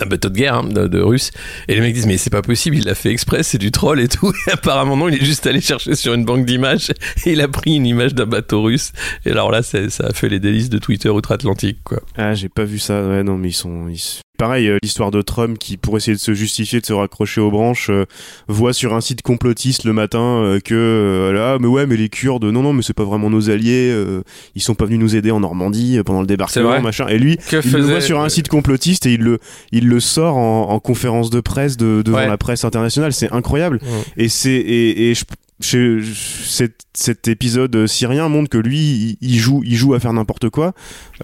Un 0.00 0.06
bateau 0.06 0.28
de 0.28 0.36
guerre 0.36 0.54
hein, 0.54 0.64
de, 0.64 1.00
russe. 1.00 1.32
Et 1.66 1.74
les 1.74 1.80
mecs 1.80 1.94
disent 1.94 2.06
mais 2.06 2.16
c'est 2.16 2.30
pas 2.30 2.42
possible 2.42 2.76
il 2.76 2.84
l'a 2.84 2.94
fait 2.94 3.10
exprès 3.10 3.42
c'est 3.42 3.58
du 3.58 3.72
troll 3.72 4.00
et 4.00 4.08
tout. 4.08 4.32
Et 4.46 4.52
apparemment 4.52 4.96
non 4.96 5.08
il 5.08 5.14
est 5.20 5.24
juste 5.24 5.46
allé 5.46 5.60
chercher 5.60 5.96
sur 5.96 6.14
une 6.14 6.24
banque 6.24 6.46
d'images. 6.46 6.90
Et 7.26 7.32
il 7.32 7.40
a 7.40 7.48
pris 7.48 7.74
une 7.74 7.86
image 7.86 8.14
d'un 8.14 8.26
bateau 8.26 8.62
russe. 8.62 8.92
Et 9.26 9.30
alors 9.30 9.50
là 9.50 9.62
ça 9.62 9.78
a 9.78 10.12
fait 10.12 10.28
les 10.28 10.38
délices 10.38 10.70
de 10.70 10.78
Twitter 10.78 11.08
outre-Atlantique 11.08 11.78
quoi. 11.82 12.00
Ah, 12.16 12.34
j'ai 12.34 12.48
pas 12.48 12.64
vu 12.64 12.78
ça. 12.78 13.02
Ouais, 13.02 13.22
non, 13.24 13.36
mais 13.36 13.48
ils 13.48 13.54
sont. 13.54 13.88
ils- 13.88 14.20
Pareil, 14.40 14.68
euh, 14.68 14.78
l'histoire 14.82 15.10
de 15.10 15.20
Trump 15.20 15.58
qui, 15.58 15.76
pour 15.76 15.98
essayer 15.98 16.14
de 16.14 16.20
se 16.20 16.32
justifier, 16.32 16.80
de 16.80 16.86
se 16.86 16.94
raccrocher 16.94 17.42
aux 17.42 17.50
branches, 17.50 17.90
euh, 17.90 18.06
voit 18.48 18.72
sur 18.72 18.94
un 18.94 19.02
site 19.02 19.20
complotiste 19.20 19.84
le 19.84 19.92
matin 19.92 20.18
euh, 20.42 20.60
que 20.60 20.74
euh, 20.74 21.32
là, 21.32 21.58
mais 21.60 21.66
ouais, 21.66 21.84
mais 21.86 21.96
les 21.98 22.08
Kurdes, 22.08 22.44
non, 22.46 22.62
non, 22.62 22.72
mais 22.72 22.80
c'est 22.82 22.94
pas 22.94 23.04
vraiment 23.04 23.28
nos 23.28 23.50
alliés. 23.50 23.90
euh, 23.92 24.22
ils 24.54 24.62
sont 24.62 24.74
pas 24.74 24.86
venus 24.86 24.98
nous 24.98 25.14
aider 25.14 25.30
en 25.30 25.40
Normandie 25.40 25.98
euh, 25.98 26.02
pendant 26.04 26.22
le 26.22 26.26
débarquement, 26.26 26.80
machin. 26.80 27.06
Et 27.08 27.18
lui, 27.18 27.36
que 27.36 27.64
il 27.64 27.70
le 27.72 27.82
voit 27.82 28.00
sur 28.00 28.18
un 28.20 28.30
site 28.30 28.48
complotiste 28.48 29.04
et 29.04 29.12
il 29.12 29.20
le, 29.20 29.40
il 29.72 29.86
le 29.88 30.00
sort 30.00 30.38
en, 30.38 30.70
en 30.70 30.80
conférence 30.80 31.28
de 31.28 31.40
presse 31.40 31.76
de, 31.76 32.00
devant 32.02 32.16
Ouais. 32.16 32.26
la 32.26 32.38
presse 32.38 32.64
internationale. 32.64 33.12
C'est 33.12 33.30
incroyable. 33.32 33.78
Ouais. 33.82 34.24
Et 34.24 34.28
c'est 34.30 34.50
et, 34.52 35.10
et 35.10 35.14
je, 35.14 35.24
je- 35.60 35.98
je- 36.00 36.14
cet, 36.14 36.82
cet 36.94 37.28
épisode 37.28 37.86
syrien 37.86 38.28
montre 38.28 38.48
que 38.50 38.58
lui, 38.58 39.16
il, 39.20 39.28
il 39.34 39.38
joue, 39.38 39.62
il 39.64 39.76
joue 39.76 39.94
à 39.94 40.00
faire 40.00 40.12
n'importe 40.12 40.48
quoi. 40.50 40.72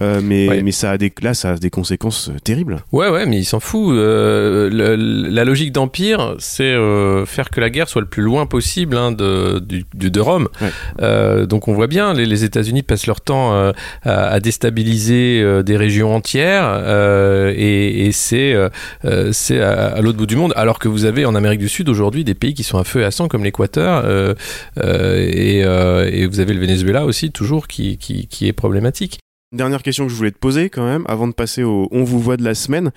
Euh, 0.01 0.21
mais 0.23 0.47
Ouais. 0.47 0.61
mais 0.63 0.71
ça 0.71 0.91
a 0.91 0.97
des 0.97 1.11
là, 1.21 1.33
ça 1.33 1.51
a 1.51 1.55
des 1.57 1.69
conséquences 1.71 2.29
euh, 2.29 2.37
terribles. 2.43 2.83
Ouais, 2.91 3.09
ouais, 3.09 3.25
mais 3.25 3.37
il 3.39 3.45
s'en 3.45 3.59
fout. 3.59 3.93
Euh, 3.95 4.69
le- 4.71 4.95
la 5.29 5.43
logique 5.43 5.71
d'empire, 5.71 6.35
c'est 6.39 6.63
euh, 6.63 7.25
faire 7.25 7.49
que 7.49 7.59
la 7.59 7.69
guerre 7.69 7.89
soit 7.89 8.01
le 8.01 8.07
plus 8.07 8.21
loin 8.23 8.45
possible 8.45 8.95
hein, 8.95 9.11
de, 9.11 9.59
du, 9.59 9.83
de 9.93 10.19
Rome. 10.19 10.47
Ouais. 10.61 10.69
Euh, 11.01 11.45
donc 11.45 11.67
on 11.67 11.73
voit 11.73 11.87
bien, 11.87 12.13
les, 12.13 12.25
les 12.25 12.43
États-Unis 12.43 12.83
passent 12.83 13.07
leur 13.07 13.21
temps 13.21 13.53
euh, 13.55 13.71
à, 14.03 14.27
à 14.27 14.39
déstabiliser 14.39 15.41
euh, 15.41 15.63
des 15.63 15.77
régions 15.77 16.13
entières, 16.13 16.65
euh, 16.67 17.53
et, 17.55 18.05
et 18.07 18.11
c'est 18.11 18.53
euh, 18.53 18.69
euh, 19.05 19.31
c'est 19.33 19.59
à, 19.59 19.87
à 19.95 20.01
l'autre 20.01 20.17
bout 20.17 20.25
du 20.27 20.35
monde. 20.35 20.53
Alors 20.55 20.77
que 20.79 20.87
vous 20.87 21.05
avez 21.05 21.25
en 21.25 21.33
Amérique 21.35 21.59
du 21.59 21.69
Sud 21.69 21.89
aujourd'hui 21.89 22.23
des 22.23 22.35
pays 22.35 22.53
qui 22.53 22.63
sont 22.63 22.77
à 22.77 22.83
feu 22.83 23.01
et 23.01 23.05
à 23.05 23.11
sang 23.11 23.27
comme 23.27 23.43
l'Équateur, 23.43 24.03
euh, 24.27 24.35
euh, 24.77 26.09
et, 26.11 26.25
vous 26.27 26.39
avez 26.39 26.53
le 26.53 26.59
Venezuela 26.59 27.05
aussi 27.05 27.31
toujours 27.31 27.67
qui, 27.67 27.97
est 28.41 28.53
problématique. 28.53 29.19
Dernière 29.53 29.81
question 29.81 30.05
que 30.05 30.11
je 30.11 30.17
voulais 30.17 30.31
te 30.31 30.37
poser 30.37 30.69
quand 30.69 30.85
même, 30.85 31.05
avant 31.07 31.27
de 31.27 31.33
passer 31.33 31.63
au 31.63 31.87
On 31.91 32.03
vous 32.03 32.19
voit 32.19 32.35
de 32.35 32.43
la 32.43 32.53
semaine. 32.53 32.91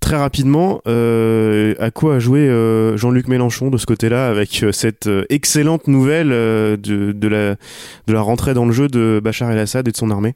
Très 0.00 0.16
rapidement, 0.16 0.80
euh, 0.86 1.74
à 1.78 1.90
quoi 1.90 2.16
a 2.16 2.18
joué 2.18 2.48
Jean-Luc 2.96 3.28
Mélenchon 3.28 3.68
de 3.70 3.76
ce 3.76 3.84
côté-là 3.84 4.28
avec 4.28 4.64
cette 4.72 5.10
excellente 5.28 5.88
nouvelle 5.88 6.30
de, 6.30 7.28
la, 7.28 7.56
de 8.06 8.12
la 8.12 8.20
rentrée 8.22 8.54
dans 8.54 8.64
le 8.64 8.72
jeu 8.72 8.88
de 8.88 9.20
Bachar 9.22 9.50
el-Assad 9.50 9.86
et 9.88 9.92
de 9.92 9.96
son 9.96 10.10
armée? 10.10 10.34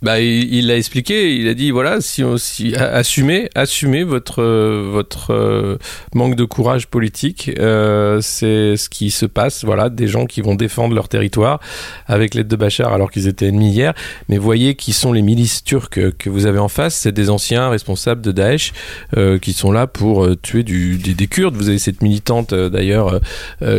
Bah, 0.00 0.20
il 0.20 0.68
l'a 0.68 0.76
expliqué. 0.76 1.34
Il 1.34 1.48
a 1.48 1.54
dit 1.54 1.72
voilà, 1.72 2.00
si, 2.00 2.22
on- 2.22 2.36
si 2.36 2.74
assumez, 2.76 3.50
assumez 3.56 4.04
votre 4.04 4.44
votre 4.44 5.32
euh, 5.34 5.76
manque 6.14 6.36
de 6.36 6.44
courage 6.44 6.86
politique. 6.86 7.50
Euh, 7.58 8.20
c'est 8.20 8.76
ce 8.76 8.88
qui 8.88 9.10
se 9.10 9.26
passe. 9.26 9.64
Voilà, 9.64 9.88
des 9.90 10.06
gens 10.06 10.26
qui 10.26 10.40
vont 10.40 10.54
défendre 10.54 10.94
leur 10.94 11.08
territoire 11.08 11.58
avec 12.06 12.34
l'aide 12.34 12.46
de 12.46 12.54
Bachar 12.54 12.92
alors 12.92 13.10
qu'ils 13.10 13.26
étaient 13.26 13.46
ennemis 13.48 13.70
hier. 13.72 13.92
Mais 14.28 14.38
voyez 14.38 14.76
qui 14.76 14.92
sont 14.92 15.12
les 15.12 15.22
milices 15.22 15.64
turques 15.64 16.16
que 16.16 16.30
vous 16.30 16.46
avez 16.46 16.60
en 16.60 16.68
face. 16.68 16.94
C'est 16.94 17.10
des 17.12 17.28
anciens 17.28 17.68
responsables 17.68 18.20
de 18.20 18.30
Daesh 18.30 18.72
euh, 19.16 19.38
qui 19.40 19.52
sont 19.52 19.72
là 19.72 19.88
pour 19.88 20.24
euh, 20.24 20.36
tuer 20.40 20.62
du, 20.62 20.96
des, 20.98 21.14
des 21.14 21.26
Kurdes. 21.26 21.56
Vous 21.56 21.70
avez 21.70 21.78
cette 21.78 22.02
militante 22.02 22.52
euh, 22.52 22.68
d'ailleurs 22.68 23.20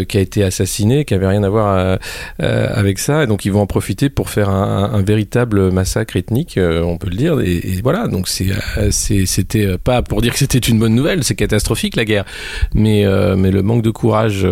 qui 0.10 0.18
a 0.18 0.20
été 0.20 0.44
assassinée, 0.44 1.06
qui 1.06 1.14
avait 1.14 1.28
rien 1.28 1.44
à 1.44 1.50
voir 1.50 1.98
euh, 2.42 2.68
avec 2.74 3.00
ça. 3.00 3.24
Et 3.24 3.28
donc 3.28 3.46
ils 3.46 3.52
vont 3.54 3.62
en 3.62 3.68
profiter 3.68 4.10
pour 4.10 4.30
faire 4.30 4.50
un, 4.50 4.92
un 4.94 5.02
véritable 5.02 5.72
massacre 5.72 6.09
ethnique, 6.16 6.58
euh, 6.58 6.82
on 6.82 6.98
peut 6.98 7.10
le 7.10 7.16
dire. 7.16 7.40
Et, 7.40 7.58
et 7.58 7.82
voilà, 7.82 8.08
donc 8.08 8.28
euh, 8.42 8.90
c'était 8.92 9.66
euh, 9.66 9.78
pas 9.78 10.02
pour 10.02 10.22
dire 10.22 10.34
que 10.34 10.40
c'était 10.40 10.58
une 10.58 10.80
bonne 10.80 10.96
nouvelle, 10.96 11.24
c'est 11.24 11.36
catastrophique 11.36 11.96
la 11.96 12.06
guerre. 12.06 12.26
Mais, 12.74 13.06
euh, 13.06 13.36
mais 13.36 13.52
le 13.52 13.62
manque 13.62 13.82
de 13.82 13.92
courage 13.92 14.48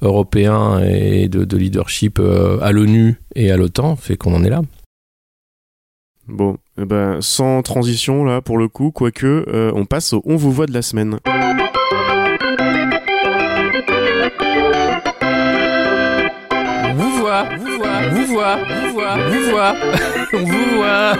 européen 0.00 0.80
et 0.80 1.28
de, 1.28 1.44
de 1.44 1.56
leadership 1.56 2.18
euh, 2.18 2.58
à 2.60 2.72
l'ONU 2.72 3.20
et 3.34 3.50
à 3.50 3.56
l'OTAN 3.56 3.96
fait 3.96 4.16
qu'on 4.16 4.34
en 4.34 4.44
est 4.44 4.50
là. 4.50 4.62
Bon, 6.28 6.56
eh 6.80 6.84
ben, 6.84 7.18
sans 7.20 7.62
transition 7.62 8.24
là 8.24 8.40
pour 8.40 8.56
le 8.56 8.68
coup, 8.68 8.90
quoique, 8.92 9.44
euh, 9.48 9.72
on 9.74 9.84
passe 9.84 10.12
au 10.12 10.22
On 10.24 10.36
vous 10.36 10.52
voit 10.52 10.66
de 10.66 10.72
la 10.72 10.82
semaine. 10.82 11.18
Vous 16.94 17.10
voit, 17.18 17.48
vous 17.56 17.71
voit, 18.08 18.08
vous 18.08 18.26
voit, 18.26 18.56
vous 18.56 18.92
voit, 18.92 19.16
vous 19.30 19.50
voit, 19.50 19.76
on 20.32 20.44
vous 20.44 20.76
voit. 20.76 21.16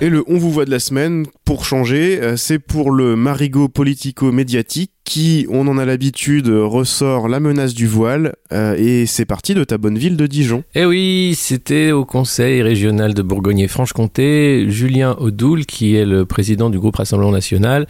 Et 0.00 0.08
le 0.08 0.24
On 0.26 0.38
vous 0.38 0.50
voit 0.50 0.64
de 0.64 0.70
la 0.70 0.78
semaine, 0.78 1.26
pour 1.44 1.64
changer, 1.64 2.20
euh, 2.20 2.36
c'est 2.36 2.58
pour 2.58 2.90
le 2.90 3.16
marigot 3.16 3.68
politico-médiatique 3.68 4.92
qui, 5.06 5.46
on 5.48 5.66
en 5.68 5.78
a 5.78 5.84
l'habitude, 5.84 6.48
ressort 6.48 7.28
la 7.28 7.40
menace 7.40 7.72
du 7.74 7.86
voile. 7.86 8.34
euh, 8.52 8.74
et 8.76 9.06
c'est 9.06 9.24
parti 9.24 9.54
de 9.54 9.64
ta 9.64 9.78
bonne 9.78 9.96
ville 9.96 10.16
de 10.16 10.26
Dijon. 10.26 10.64
Eh 10.74 10.84
oui, 10.84 11.34
c'était 11.38 11.92
au 11.92 12.04
Conseil 12.04 12.60
régional 12.60 13.14
de 13.14 13.22
Bourgogne-Franche-Comté. 13.22 14.66
Julien 14.68 15.16
Audoul, 15.18 15.64
qui 15.64 15.94
est 15.94 16.04
le 16.04 16.26
président 16.26 16.70
du 16.70 16.78
groupe 16.78 16.96
Rassemblement 16.96 17.30
National, 17.30 17.86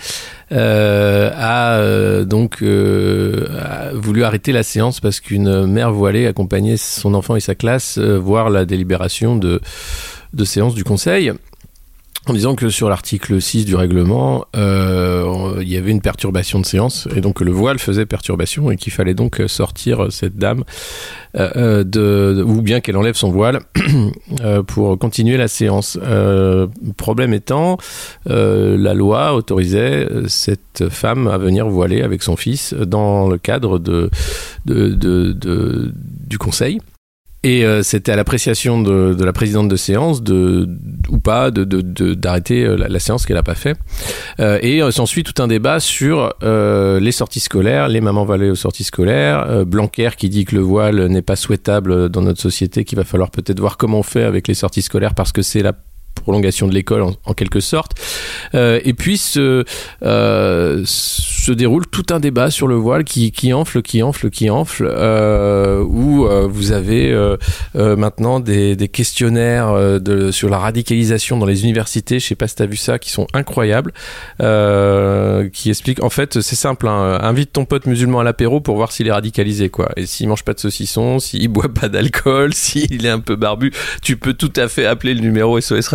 euh, 0.52 1.30
a 1.34 1.78
euh, 1.78 2.24
donc 2.24 2.62
voulu 2.62 4.22
arrêter 4.22 4.52
la 4.52 4.62
séance 4.62 5.00
parce 5.00 5.20
qu'une 5.20 5.66
mère 5.66 5.92
voilée 5.92 6.26
accompagnait 6.26 6.76
son 6.76 7.14
enfant 7.14 7.34
et 7.34 7.40
sa 7.40 7.54
classe 7.54 7.98
voir 7.98 8.50
la 8.50 8.66
délibération 8.66 9.36
de 9.36 9.60
séance 10.44 10.74
du 10.74 10.84
Conseil. 10.84 11.32
En 12.28 12.32
disant 12.32 12.56
que 12.56 12.70
sur 12.70 12.88
l'article 12.88 13.40
6 13.40 13.64
du 13.66 13.76
règlement, 13.76 14.46
euh, 14.56 15.58
il 15.60 15.68
y 15.68 15.76
avait 15.76 15.92
une 15.92 16.00
perturbation 16.00 16.58
de 16.58 16.66
séance 16.66 17.06
et 17.14 17.20
donc 17.20 17.40
le 17.40 17.52
voile 17.52 17.78
faisait 17.78 18.04
perturbation 18.04 18.68
et 18.72 18.76
qu'il 18.76 18.92
fallait 18.92 19.14
donc 19.14 19.40
sortir 19.46 20.08
cette 20.10 20.36
dame 20.36 20.64
euh, 21.36 21.50
euh, 21.54 21.84
de, 21.84 22.42
ou 22.44 22.62
bien 22.62 22.80
qu'elle 22.80 22.96
enlève 22.96 23.14
son 23.14 23.30
voile 23.30 23.60
euh, 24.40 24.64
pour 24.64 24.98
continuer 24.98 25.36
la 25.36 25.46
séance. 25.46 26.00
Euh, 26.02 26.66
problème 26.96 27.32
étant, 27.32 27.76
la 28.26 28.94
loi 28.94 29.32
autorisait 29.34 30.08
cette 30.26 30.88
femme 30.88 31.28
à 31.28 31.38
venir 31.38 31.68
voiler 31.68 32.02
avec 32.02 32.24
son 32.24 32.34
fils 32.34 32.74
dans 32.74 33.28
le 33.28 33.38
cadre 33.38 33.78
de- 33.78 34.10
du 34.66 36.38
conseil. 36.38 36.80
Et 37.46 37.64
euh, 37.64 37.84
c'était 37.84 38.10
à 38.10 38.16
l'appréciation 38.16 38.82
de, 38.82 39.14
la 39.24 39.32
présidente 39.32 39.68
de 39.68 39.76
séance 39.76 40.20
de, 40.20 40.68
ou 41.10 41.18
pas 41.18 41.52
de- 41.52 41.62
de- 41.62 42.14
d'arrêter 42.14 42.64
euh, 42.64 42.76
la, 42.76 42.88
la 42.88 42.98
séance 42.98 43.24
qu'elle 43.24 43.36
n'a 43.36 43.44
pas 43.44 43.54
fait. 43.54 43.76
Euh, 44.40 44.58
et 44.62 44.82
s'ensuit 44.90 45.22
tout 45.22 45.40
un 45.40 45.46
débat 45.46 45.78
sur 45.78 46.32
les 46.42 47.12
sorties 47.12 47.38
scolaires, 47.38 47.86
les 47.86 48.00
mamans 48.00 48.24
voilées 48.24 48.50
aux 48.50 48.56
sorties 48.56 48.82
scolaires, 48.82 49.64
Blanquer 49.64 50.10
qui 50.16 50.28
dit 50.28 50.44
que 50.44 50.56
le 50.56 50.60
voile 50.62 51.06
n'est 51.06 51.22
pas 51.22 51.36
souhaitable 51.36 52.08
dans 52.08 52.22
notre 52.22 52.40
société, 52.40 52.84
qu'il 52.84 52.98
va 52.98 53.04
falloir 53.04 53.30
peut-être 53.30 53.60
voir 53.60 53.76
comment 53.76 54.00
on 54.00 54.02
fait 54.02 54.24
avec 54.24 54.48
les 54.48 54.54
sorties 54.54 54.82
scolaires 54.82 55.14
parce 55.14 55.30
que 55.30 55.42
c'est 55.42 55.62
la 55.62 55.72
prolongation 56.20 56.66
de 56.66 56.74
l'école 56.74 57.02
en, 57.02 57.34
quelque 57.34 57.60
sorte. 57.60 57.92
Euh, 58.54 58.80
et 58.84 58.94
puis 58.94 59.18
se, 59.18 59.64
euh, 60.02 60.82
se 60.84 61.52
déroule 61.52 61.86
tout 61.86 62.06
un 62.10 62.20
débat 62.20 62.50
sur 62.50 62.66
le 62.66 62.74
voile 62.74 63.04
qui, 63.04 63.30
qui 63.30 63.52
enfle, 63.52 63.82
qui 63.82 64.02
enfle, 64.02 64.30
qui 64.30 64.50
enfle, 64.50 64.90
euh, 64.90 65.82
où 65.82 66.26
euh, 66.26 66.48
vous 66.50 66.72
avez 66.72 66.96
maintenant 67.74 68.40
des, 68.40 68.76
des 68.76 68.88
questionnaires 68.88 69.74
sur 70.30 70.48
la 70.48 70.58
radicalisation 70.58 71.36
dans 71.36 71.46
les 71.46 71.62
universités, 71.64 72.18
je 72.18 72.26
sais 72.26 72.34
pas 72.34 72.48
si 72.48 72.56
tu 72.56 72.62
as 72.62 72.66
vu 72.66 72.76
ça, 72.76 72.98
qui 72.98 73.10
sont 73.10 73.26
incroyables, 73.32 73.92
qui 74.38 75.70
expliquent, 75.70 76.02
en 76.02 76.10
fait 76.10 76.40
c'est 76.40 76.56
simple, 76.56 76.88
hein, 76.88 77.18
invite 77.22 77.52
ton 77.52 77.64
pote 77.64 77.86
musulman 77.86 78.20
à 78.20 78.24
l'apéro 78.24 78.60
pour 78.60 78.76
voir 78.76 78.92
s'il 78.92 79.06
est 79.06 79.12
radicalisé, 79.12 79.68
quoi. 79.68 79.90
Et 79.96 80.06
s'il 80.06 80.28
mange 80.28 80.44
pas 80.44 80.54
de 80.54 80.60
saucisson, 80.60 81.18
s'il 81.18 81.48
boit 81.48 81.72
pas 81.72 81.88
d'alcool, 81.88 82.54
s'il 82.54 83.04
est 83.04 83.10
un 83.10 83.20
peu 83.20 83.36
barbu, 83.36 83.72
tu 84.02 84.16
peux 84.16 84.34
tout 84.34 84.52
à 84.56 84.68
fait 84.68 84.86
appeler 84.86 85.14
le 85.14 85.20
numéro 85.20 85.60
SOS 85.60 85.88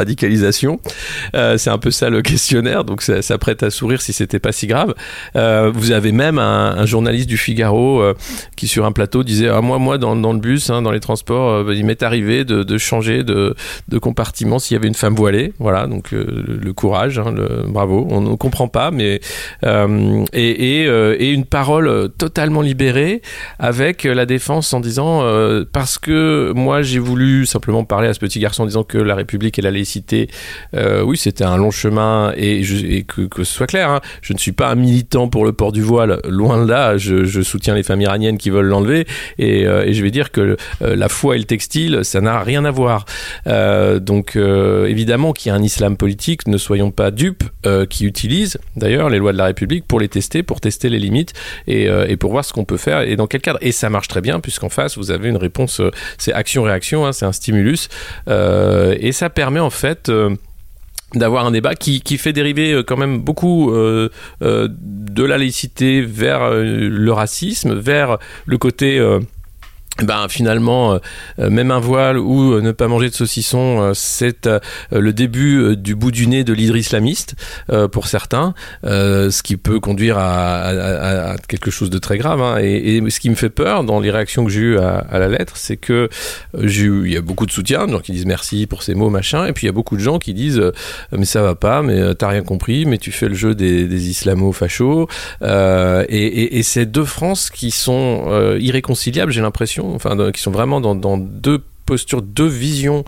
Euh, 1.36 1.58
c'est 1.58 1.70
un 1.70 1.78
peu 1.78 1.92
ça 1.92 2.10
le 2.10 2.22
questionnaire, 2.32 2.84
donc 2.84 3.02
ça, 3.02 3.38
prête 3.38 3.64
à 3.64 3.70
sourire 3.70 4.02
si 4.02 4.14
c'était 4.14 4.40
pas 4.40 4.52
si 4.52 4.68
grave. 4.68 4.94
Euh, 5.36 5.72
vous 5.74 5.92
avez 5.92 6.12
même 6.12 6.38
un, 6.40 6.86
journaliste 6.86 7.28
du 7.28 7.38
Figaro 7.38 8.02
euh, 8.02 8.14
qui 8.56 8.68
sur 8.68 8.86
un 8.86 8.92
plateau 8.92 9.24
disait 9.24 9.48
ah, 9.48 9.62
moi 9.62 9.78
moi 9.78 9.98
dans, 9.98 10.16
le 10.16 10.40
bus, 10.40 10.70
hein, 10.70 10.82
dans 10.82 10.92
les 10.92 11.00
transports, 11.00 11.50
euh, 11.50 11.76
il 11.76 11.86
m'est 11.86 12.04
arrivé 12.04 12.44
de, 12.46 12.78
changer 12.78 13.24
de, 13.24 13.56
compartiment 14.02 14.60
s'il 14.60 14.76
y 14.76 14.78
avait 14.78 14.88
une 14.88 14.96
femme 14.96 15.16
voilée. 15.16 15.54
Voilà, 15.60 15.88
donc 15.88 16.12
le, 16.12 16.74
courage, 16.74 17.20
hein, 17.20 17.34
bravo. 17.68 18.08
On 18.10 18.22
ne 18.22 18.36
comprend 18.36 18.68
pas, 18.68 18.92
mais 18.92 19.22
et, 19.64 20.84
et, 20.84 21.32
une 21.32 21.46
parole 21.46 22.10
totalement 22.18 22.62
libérée 22.62 23.22
avec 23.60 24.04
la 24.04 24.26
défense 24.26 24.74
en 24.74 24.80
disant 24.80 25.24
parce 25.72 25.98
que 25.98 26.52
moi 26.56 26.82
j'ai 26.82 27.00
voulu 27.00 27.46
simplement 27.46 27.84
parler 27.84 28.08
à 28.08 28.14
ce 28.14 28.20
petit 28.20 28.40
garçon 28.40 28.64
en 28.64 28.66
disant 28.66 28.84
que 28.84 28.98
la 28.98 29.16
République 29.16 29.60
et 29.60 29.62
la 29.62 29.72
laïcité, 29.72 30.01
euh, 30.76 31.02
oui 31.02 31.18
c'était 31.18 31.44
un 31.44 31.58
long 31.58 31.72
chemin 31.72 32.34
et, 32.36 32.62
que, 33.08 33.44
ce 33.44 33.44
soit 33.44 33.68
clair, 33.68 33.90
hein, 33.90 34.02
je 34.22 34.34
ne 34.34 34.38
suis 34.38 34.52
pas 34.52 34.70
un 34.70 34.76
militant 34.76 35.28
pour 35.28 35.46
le 35.46 35.54
port 35.54 35.72
du 35.72 35.82
voile, 35.82 36.20
loin 36.28 36.64
de 36.64 36.70
là, 36.70 36.98
je, 36.98 37.42
soutiens 37.42 37.76
les 37.76 37.84
femmes 37.84 38.02
iraniennes 38.02 38.38
qui 38.38 38.50
veulent 38.50 38.68
l'enlever 38.68 39.06
et, 39.38 39.66
euh, 39.66 39.92
je 39.92 40.02
vais 40.04 40.12
dire 40.12 40.32
que 40.32 40.58
euh, 40.82 40.96
la 40.96 41.10
foi 41.10 41.36
et 41.36 41.40
le 41.40 41.46
textile 41.46 42.00
ça 42.04 42.22
n'a 42.22 42.42
rien 42.42 42.66
à 42.66 42.72
voir. 42.72 43.06
Donc 43.46 44.36
évidemment 44.36 45.34
qu'il 45.34 45.50
y 45.50 45.54
a 45.54 45.56
un 45.56 45.64
islam 45.64 45.98
politique, 45.98 46.48
ne 46.48 46.58
soyons 46.58 46.92
pas 46.92 47.12
dupes, 47.12 47.44
qui 47.90 48.06
utilise 48.06 48.58
d'ailleurs 48.76 49.10
les 49.10 49.18
lois 49.18 49.32
de 49.32 49.38
la 49.38 49.46
République 49.46 49.86
pour 49.86 50.00
les 50.00 50.08
tester, 50.08 50.44
pour 50.44 50.62
tester 50.62 50.90
les 50.90 51.00
limites 51.00 51.34
et, 51.68 51.90
pour 52.18 52.32
voir 52.32 52.46
ce 52.46 52.54
qu'on 52.54 52.66
peut 52.66 52.78
faire 52.78 53.02
et 53.02 53.16
dans 53.16 53.28
quel 53.28 53.42
cadre. 53.42 53.60
Et 53.62 53.72
ça 53.72 53.90
marche 53.90 54.08
très 54.08 54.22
bien 54.22 54.40
puisqu'en 54.40 54.70
face 54.70 54.98
vous 54.98 55.12
avez 55.12 55.30
une 55.30 55.38
réponse, 55.38 55.82
c'est 56.18 56.34
action-réaction, 56.34 57.06
hein, 57.06 57.12
c'est 57.12 57.26
un 57.26 57.32
stimulus 57.32 57.90
et 58.28 59.12
ça 59.12 59.30
permet 59.30 59.60
en 59.60 59.70
fait 59.70 59.91
euh, 60.10 60.36
d'avoir 61.14 61.46
un 61.46 61.52
débat 61.52 61.76
qui, 61.76 62.02
fait 62.18 62.34
dériver 62.34 62.74
euh, 62.74 62.84
quand 62.84 62.98
même 62.98 63.20
beaucoup 63.20 63.72
euh, 63.72 64.10
de 64.40 65.24
la 65.24 65.38
laïcité 65.38 66.02
vers 66.02 66.52
le 66.52 67.12
racisme, 67.12 67.74
vers 67.74 68.18
le 68.46 68.58
côté... 68.58 69.00
euh, 70.00 70.06
ben 70.06 70.28
finalement 70.30 71.00
euh, 71.40 71.50
même 71.50 71.72
un 71.72 71.80
voile 71.80 72.18
ou 72.18 72.54
euh, 72.54 72.62
ne 72.62 72.72
pas 72.72 72.88
manger 72.88 73.10
de 73.10 73.16
saucisson 73.16 73.82
euh, 73.82 73.92
c'est 73.94 74.48
euh, 74.48 74.60
le 74.92 75.14
début 75.14 75.58
euh, 75.58 75.76
du 75.76 75.96
bout 75.96 76.12
du 76.12 76.28
nez 76.28 76.44
de 76.44 76.54
l'hydre 76.54 76.78
islamiste 76.78 77.36
euh, 77.72 77.88
pour 77.88 78.08
certains 78.08 78.54
euh, 78.86 79.30
ce 79.32 79.44
qui 79.44 79.58
peut 79.58 79.80
conduire 79.80 80.18
à, 80.18 81.36
quelque 81.48 81.72
chose 81.72 81.90
de 81.90 81.98
très 81.98 82.18
grave 82.18 82.42
hein. 82.42 82.58
et, 82.60 83.02
ce 83.10 83.20
qui 83.20 83.30
me 83.30 83.36
fait 83.36 83.50
peur 83.50 83.84
dans 83.84 84.00
les 84.00 84.12
réactions 84.12 84.46
que 84.46 84.52
j'ai 84.52 84.62
eues 84.62 84.78
à, 84.78 85.20
la 85.20 85.28
lettre 85.28 85.58
c'est 85.58 85.78
que 85.78 85.94
euh, 85.94 86.68
j'ai 86.68 86.84
eu 86.84 87.06
il 87.06 87.14
y 87.14 87.18
a 87.18 87.22
beaucoup 87.22 87.46
de 87.46 87.52
soutien 87.52 87.88
de 87.88 87.92
gens 87.92 88.00
qui 88.00 88.12
disent 88.12 88.26
merci 88.26 88.68
pour 88.68 88.84
ces 88.84 88.96
mots 88.96 89.10
machin 89.10 89.46
et 89.46 89.54
puis 89.54 89.66
il 89.66 89.68
y 89.68 89.70
a 89.70 89.74
beaucoup 89.74 89.98
de 89.98 90.02
gens 90.02 90.20
qui 90.20 90.34
disent 90.34 90.60
euh, 90.60 90.72
mais 91.12 91.26
ça 91.26 91.42
va 91.42 91.56
pas 91.56 91.82
mais 91.82 92.00
euh, 92.00 92.14
t'as 92.14 92.30
rien 92.30 92.44
compris 92.44 92.86
mais 92.86 92.98
tu 92.98 93.12
fais 93.12 93.28
le 93.28 93.36
jeu 93.36 93.56
des, 93.56 94.10
islamo-fachos 94.10 95.08
euh, 95.42 96.06
et, 96.10 96.58
et, 96.58 96.64
c'est 96.64 96.86
deux 96.86 97.06
France 97.06 97.50
qui 97.50 97.72
sont 97.72 98.26
euh, 98.28 98.58
irréconciliables, 98.60 99.32
j'ai 99.32 99.42
l'impression, 99.42 99.81
enfin, 99.96 100.32
qui 100.32 100.42
sont 100.42 100.52
vraiment 100.52 100.82
dans, 100.82 101.18
deux 101.18 101.62
postures, 101.86 102.22
deux 102.22 102.48
visions 102.48 103.04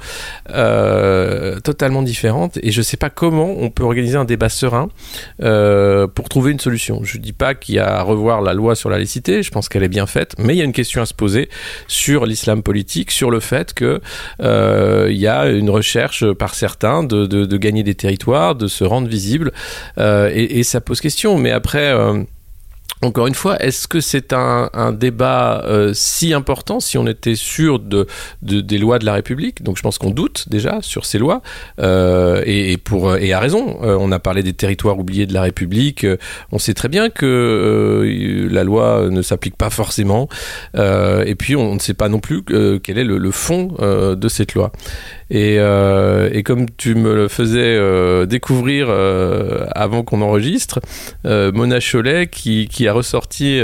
euh, 0.50 1.60
totalement 1.62 2.02
différentes. 2.02 2.58
Et 2.62 2.72
je 2.72 2.82
sais 2.82 2.98
pas 2.98 3.10
comment 3.10 3.56
on 3.58 3.70
peut 3.70 3.84
organiser 3.84 4.18
un 4.18 4.26
débat 4.26 4.50
serein 4.50 4.90
euh, 5.42 6.08
pour 6.08 6.28
trouver 6.28 6.52
une 6.52 6.60
solution. 6.60 7.02
Je 7.04 7.18
dis 7.18 7.32
pas 7.34 7.56
qu'il 7.56 7.76
y 7.76 7.80
a 7.80 8.00
à 8.00 8.02
revoir 8.02 8.42
la 8.42 8.54
loi 8.54 8.76
sur 8.76 8.90
la 8.90 8.98
laïcité, 8.98 9.44
je 9.44 9.52
pense 9.52 9.70
qu'elle 9.70 9.84
est 9.84 9.90
bien 9.90 10.08
faite, 10.08 10.36
mais 10.38 10.54
il 10.54 10.58
y 10.58 10.62
a 10.62 10.66
une 10.66 10.74
question 10.74 11.02
à 11.02 11.06
se 11.06 11.14
poser 11.14 11.50
sur 11.88 12.26
l'islam 12.26 12.62
politique, 12.62 13.12
sur 13.12 13.32
le 13.32 13.40
fait 13.40 13.74
que 13.74 14.02
euh, 14.42 15.08
y 15.12 15.28
a 15.28 15.48
une 15.48 15.70
recherche 15.70 16.30
par 16.34 16.56
certains 16.56 17.04
de, 17.04 17.58
gagner 17.58 17.84
des 17.84 17.96
territoires, 17.96 18.56
de 18.56 18.68
se 18.68 18.84
rendre 18.84 19.08
visible, 19.08 19.54
et, 19.98 20.60
et 20.60 20.64
ça 20.64 20.82
pose 20.82 21.00
question. 21.00 21.38
Mais 21.38 21.52
après. 21.52 21.94
Euh, 23.04 23.08
encore 23.08 23.28
une 23.28 23.36
fois, 23.36 23.62
est-ce 23.62 23.88
que 23.88 24.00
c'est 24.00 24.34
un, 24.34 24.70
un 24.74 24.92
débat 24.92 25.64
euh, 25.66 25.92
si 25.94 26.34
important 26.34 26.80
si 26.80 26.98
on 26.98 27.08
était 27.08 27.36
sûr 27.36 27.80
de, 27.80 28.08
de, 28.42 28.62
des 28.62 28.78
lois 28.78 29.00
de 29.00 29.06
la 29.06 29.14
République? 29.14 29.64
Donc 29.64 29.78
je 29.78 29.82
pense 29.82 29.98
qu'on 29.98 30.10
doute 30.10 30.50
déjà 30.50 30.80
sur 30.82 31.06
ces 31.06 31.18
lois 31.18 31.42
euh, 31.80 32.42
et, 32.46 32.74
et, 32.74 32.78
pour 32.78 33.16
et 33.16 33.34
à 33.34 33.40
raison. 33.40 33.80
Euh, 33.84 33.98
on 34.00 34.12
a 34.12 34.20
parlé 34.20 34.44
des 34.44 34.54
territoires 34.54 34.98
oubliés 34.98 35.26
de 35.26 35.34
la 35.34 35.42
République. 35.42 36.04
Euh, 36.04 36.18
on 36.52 36.60
sait 36.60 36.74
très 36.74 36.90
bien 36.90 37.10
que 37.10 37.26
euh, 37.26 38.48
la 38.52 38.64
loi 38.64 39.08
ne 39.10 39.22
s'applique 39.22 39.58
pas 39.58 39.70
forcément. 39.70 40.28
et 40.76 41.36
puis 41.36 41.56
on 41.56 41.76
ne 41.76 41.80
sait 41.80 41.94
pas 41.94 42.10
non 42.10 42.20
plus 42.20 42.44
quel 42.44 42.98
est 42.98 43.04
le, 43.04 43.18
le 43.18 43.32
fond 43.32 43.76
de 43.80 44.28
cette 44.28 44.54
loi. 44.54 44.72
Et, 45.34 45.58
euh, 45.58 46.30
et, 46.32 46.44
comme 46.44 46.68
tu 46.78 46.94
me 46.94 47.16
le 47.16 47.28
faisais 47.28 47.60
euh, 47.60 48.28
découvrir 48.28 48.86
euh, 48.90 49.66
avant 49.74 50.04
qu'on 50.04 50.22
enregistre, 50.22 50.80
Mona 51.26 51.80
Cholet 51.80 52.28
qui, 52.28 52.68
qui, 52.68 52.88
a 52.88 52.94
ressorti 52.94 53.60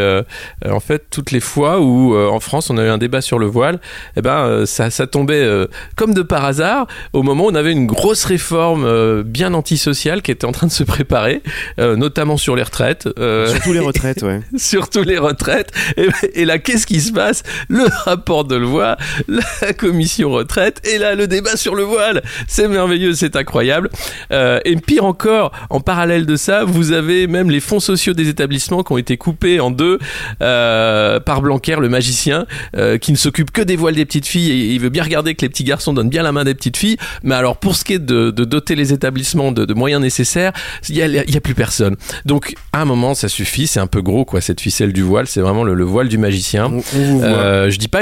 en 0.65 0.79
fait 0.79 1.05
toutes 1.11 1.31
les 1.31 1.39
fois 1.39 1.79
où 1.79 2.15
en 2.15 2.39
France 2.39 2.69
on 2.69 2.77
a 2.77 2.85
eu 2.85 2.87
un 2.87 2.97
débat 2.97 3.21
sur 3.21 3.37
le 3.37 3.45
voile, 3.45 3.79
eh 4.15 4.21
ben 4.21 4.65
ça, 4.65 4.89
ça 4.89 5.05
tombait 5.05 5.47
comme 5.95 6.13
de 6.13 6.21
par 6.21 6.45
hasard 6.45 6.87
au 7.13 7.21
moment 7.21 7.45
où 7.45 7.49
on 7.49 7.55
avait 7.55 7.71
une 7.71 7.85
grosse 7.85 8.25
réforme 8.25 9.21
bien 9.23 9.53
antisociale 9.53 10.21
qui 10.21 10.31
était 10.31 10.45
en 10.45 10.51
train 10.51 10.67
de 10.67 10.71
se 10.71 10.83
préparer, 10.83 11.43
notamment 11.77 12.37
sur 12.37 12.55
les 12.55 12.63
retraites. 12.63 13.07
surtout 13.47 13.73
les 13.73 13.79
retraites, 13.79 14.23
ouais. 14.23 14.39
surtout 14.57 15.03
les 15.03 15.17
retraites. 15.17 15.71
Et, 15.97 16.07
et 16.33 16.45
là, 16.45 16.57
qu'est-ce 16.57 16.87
qui 16.87 17.01
se 17.01 17.11
passe? 17.11 17.43
Le 17.67 17.85
rapport 18.05 18.45
de 18.45 18.55
Levoix, 18.55 18.97
la 19.27 19.73
commission 19.73 20.31
retraite, 20.31 20.81
et 20.91 20.97
là 20.97 21.13
le 21.13 21.27
débat 21.27 21.57
sur 21.59 21.75
le 21.75 21.83
voile. 21.83 22.23
C'est 22.47 22.67
merveilleux, 22.67 23.13
c'est 23.13 23.35
incroyable. 23.35 23.89
Euh, 24.31 24.59
et 24.65 24.75
pire 24.75 25.05
encore, 25.05 25.51
en 25.69 25.79
parallèle 25.79 26.25
de 26.25 26.35
ça, 26.35 26.63
vous 26.63 26.91
avez 26.91 27.27
même 27.27 27.51
les 27.51 27.59
fonds 27.59 27.79
sociaux 27.79 28.13
des 28.13 28.29
établissements 28.29 28.83
qui 28.83 28.93
ont 28.93 28.97
été 28.97 29.17
coupés 29.17 29.59
en 29.59 29.71
deux 29.71 29.99
euh, 30.41 31.19
par 31.19 31.41
Blanquer, 31.41 31.77
le 31.79 31.89
magicien, 31.89 32.45
euh, 32.75 32.97
qui 32.97 33.11
ne 33.11 33.17
s'occupe 33.17 33.51
que 33.51 33.61
des 33.61 33.75
voiles 33.75 33.95
des 33.95 34.05
petites 34.05 34.27
filles 34.27 34.51
et 34.51 34.73
il 34.73 34.79
veut 34.79 34.89
bien 34.89 35.03
regarder 35.03 35.35
que 35.35 35.41
les 35.41 35.49
petits 35.49 35.63
garçons 35.63 35.93
donnent 35.93 36.09
bien 36.09 36.23
la 36.23 36.31
main 36.31 36.43
des 36.43 36.55
petites 36.55 36.77
filles. 36.77 36.97
Mais 37.23 37.35
alors 37.35 37.57
pour 37.57 37.75
ce 37.75 37.83
qui 37.83 37.93
est 37.93 37.99
de, 37.99 38.31
de 38.31 38.45
doter 38.45 38.75
les 38.75 38.93
établissements 38.93 39.51
de, 39.51 39.65
de 39.65 39.73
moyens 39.73 40.01
nécessaires, 40.01 40.53
il 40.87 40.95
y 40.95 41.01
a, 41.03 41.41
plus 41.41 41.55
personne. 41.55 41.95
Donc 42.25 42.53
à 42.73 42.81
un 42.81 42.85
moment, 42.85 43.13
ça 43.13 43.29
suffit. 43.29 43.67
C'est 43.67 43.79
un 43.79 43.87
peu 43.87 44.01
gros 44.01 44.25
quoi 44.25 44.41
cette 44.41 44.61
ficelle 44.61 44.93
du 44.93 45.01
voile. 45.01 45.27
C'est 45.27 45.41
vraiment 45.41 45.63
le, 45.63 45.73
le, 45.73 45.83
voile 45.83 46.07
du 46.07 46.17
magicien. 46.17 46.65
On, 46.65 46.81
on 46.93 47.69
je 47.69 47.77
dis 47.77 47.87
pas, 47.87 48.01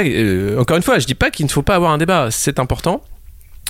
encore 0.60 0.76
une 0.76 0.82
fois, 0.82 0.98
je 0.98 1.06
dis 1.06 1.14
pas 1.14 1.30
qu'il 1.30 1.46
ne 1.46 1.50
faut 1.50 1.62
pas 1.62 1.74
avoir 1.74 1.92
un 1.92 1.98
débat. 1.98 2.28
C'est 2.30 2.58
important. 2.58 3.02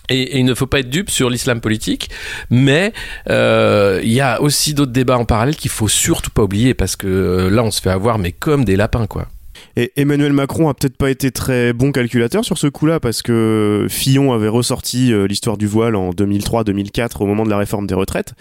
Et, 0.08 0.22
et, 0.22 0.38
il 0.38 0.44
ne 0.44 0.54
faut 0.54 0.66
pas 0.66 0.80
être 0.80 0.90
dupe 0.90 1.10
sur 1.10 1.30
l'islam 1.30 1.60
politique, 1.60 2.10
mais 2.50 2.92
euh, 3.28 4.00
il 4.02 4.12
y 4.12 4.20
a 4.20 4.40
aussi 4.40 4.74
d'autres 4.74 4.92
débats 4.92 5.18
en 5.18 5.24
parallèle 5.24 5.56
qu'il 5.56 5.70
faut 5.70 5.88
surtout 5.88 6.30
pas 6.30 6.42
oublier 6.42 6.74
parce 6.74 6.96
que 6.96 7.06
euh, 7.06 7.50
là 7.50 7.62
on 7.62 7.70
se 7.70 7.80
fait 7.80 7.90
avoir 7.90 8.18
mais 8.18 8.32
comme 8.32 8.64
des 8.64 8.76
lapins 8.76 9.06
quoi. 9.06 9.28
Et 9.76 9.92
Emmanuel 9.96 10.32
Macron 10.32 10.68
a 10.68 10.74
peut-être 10.74 10.96
pas 10.96 11.10
été 11.10 11.30
très 11.30 11.72
bon 11.72 11.92
calculateur 11.92 12.44
sur 12.44 12.58
ce 12.58 12.66
coup-là 12.66 13.00
parce 13.00 13.22
que 13.22 13.86
Fillon 13.88 14.32
avait 14.32 14.48
ressorti 14.48 15.12
euh, 15.12 15.26
l'histoire 15.26 15.56
du 15.56 15.66
voile 15.66 15.94
en 15.94 16.10
2003-2004 16.10 17.22
au 17.22 17.26
moment 17.26 17.44
de 17.44 17.50
la 17.50 17.58
réforme 17.58 17.86
des 17.86 17.94
retraites. 17.94 18.34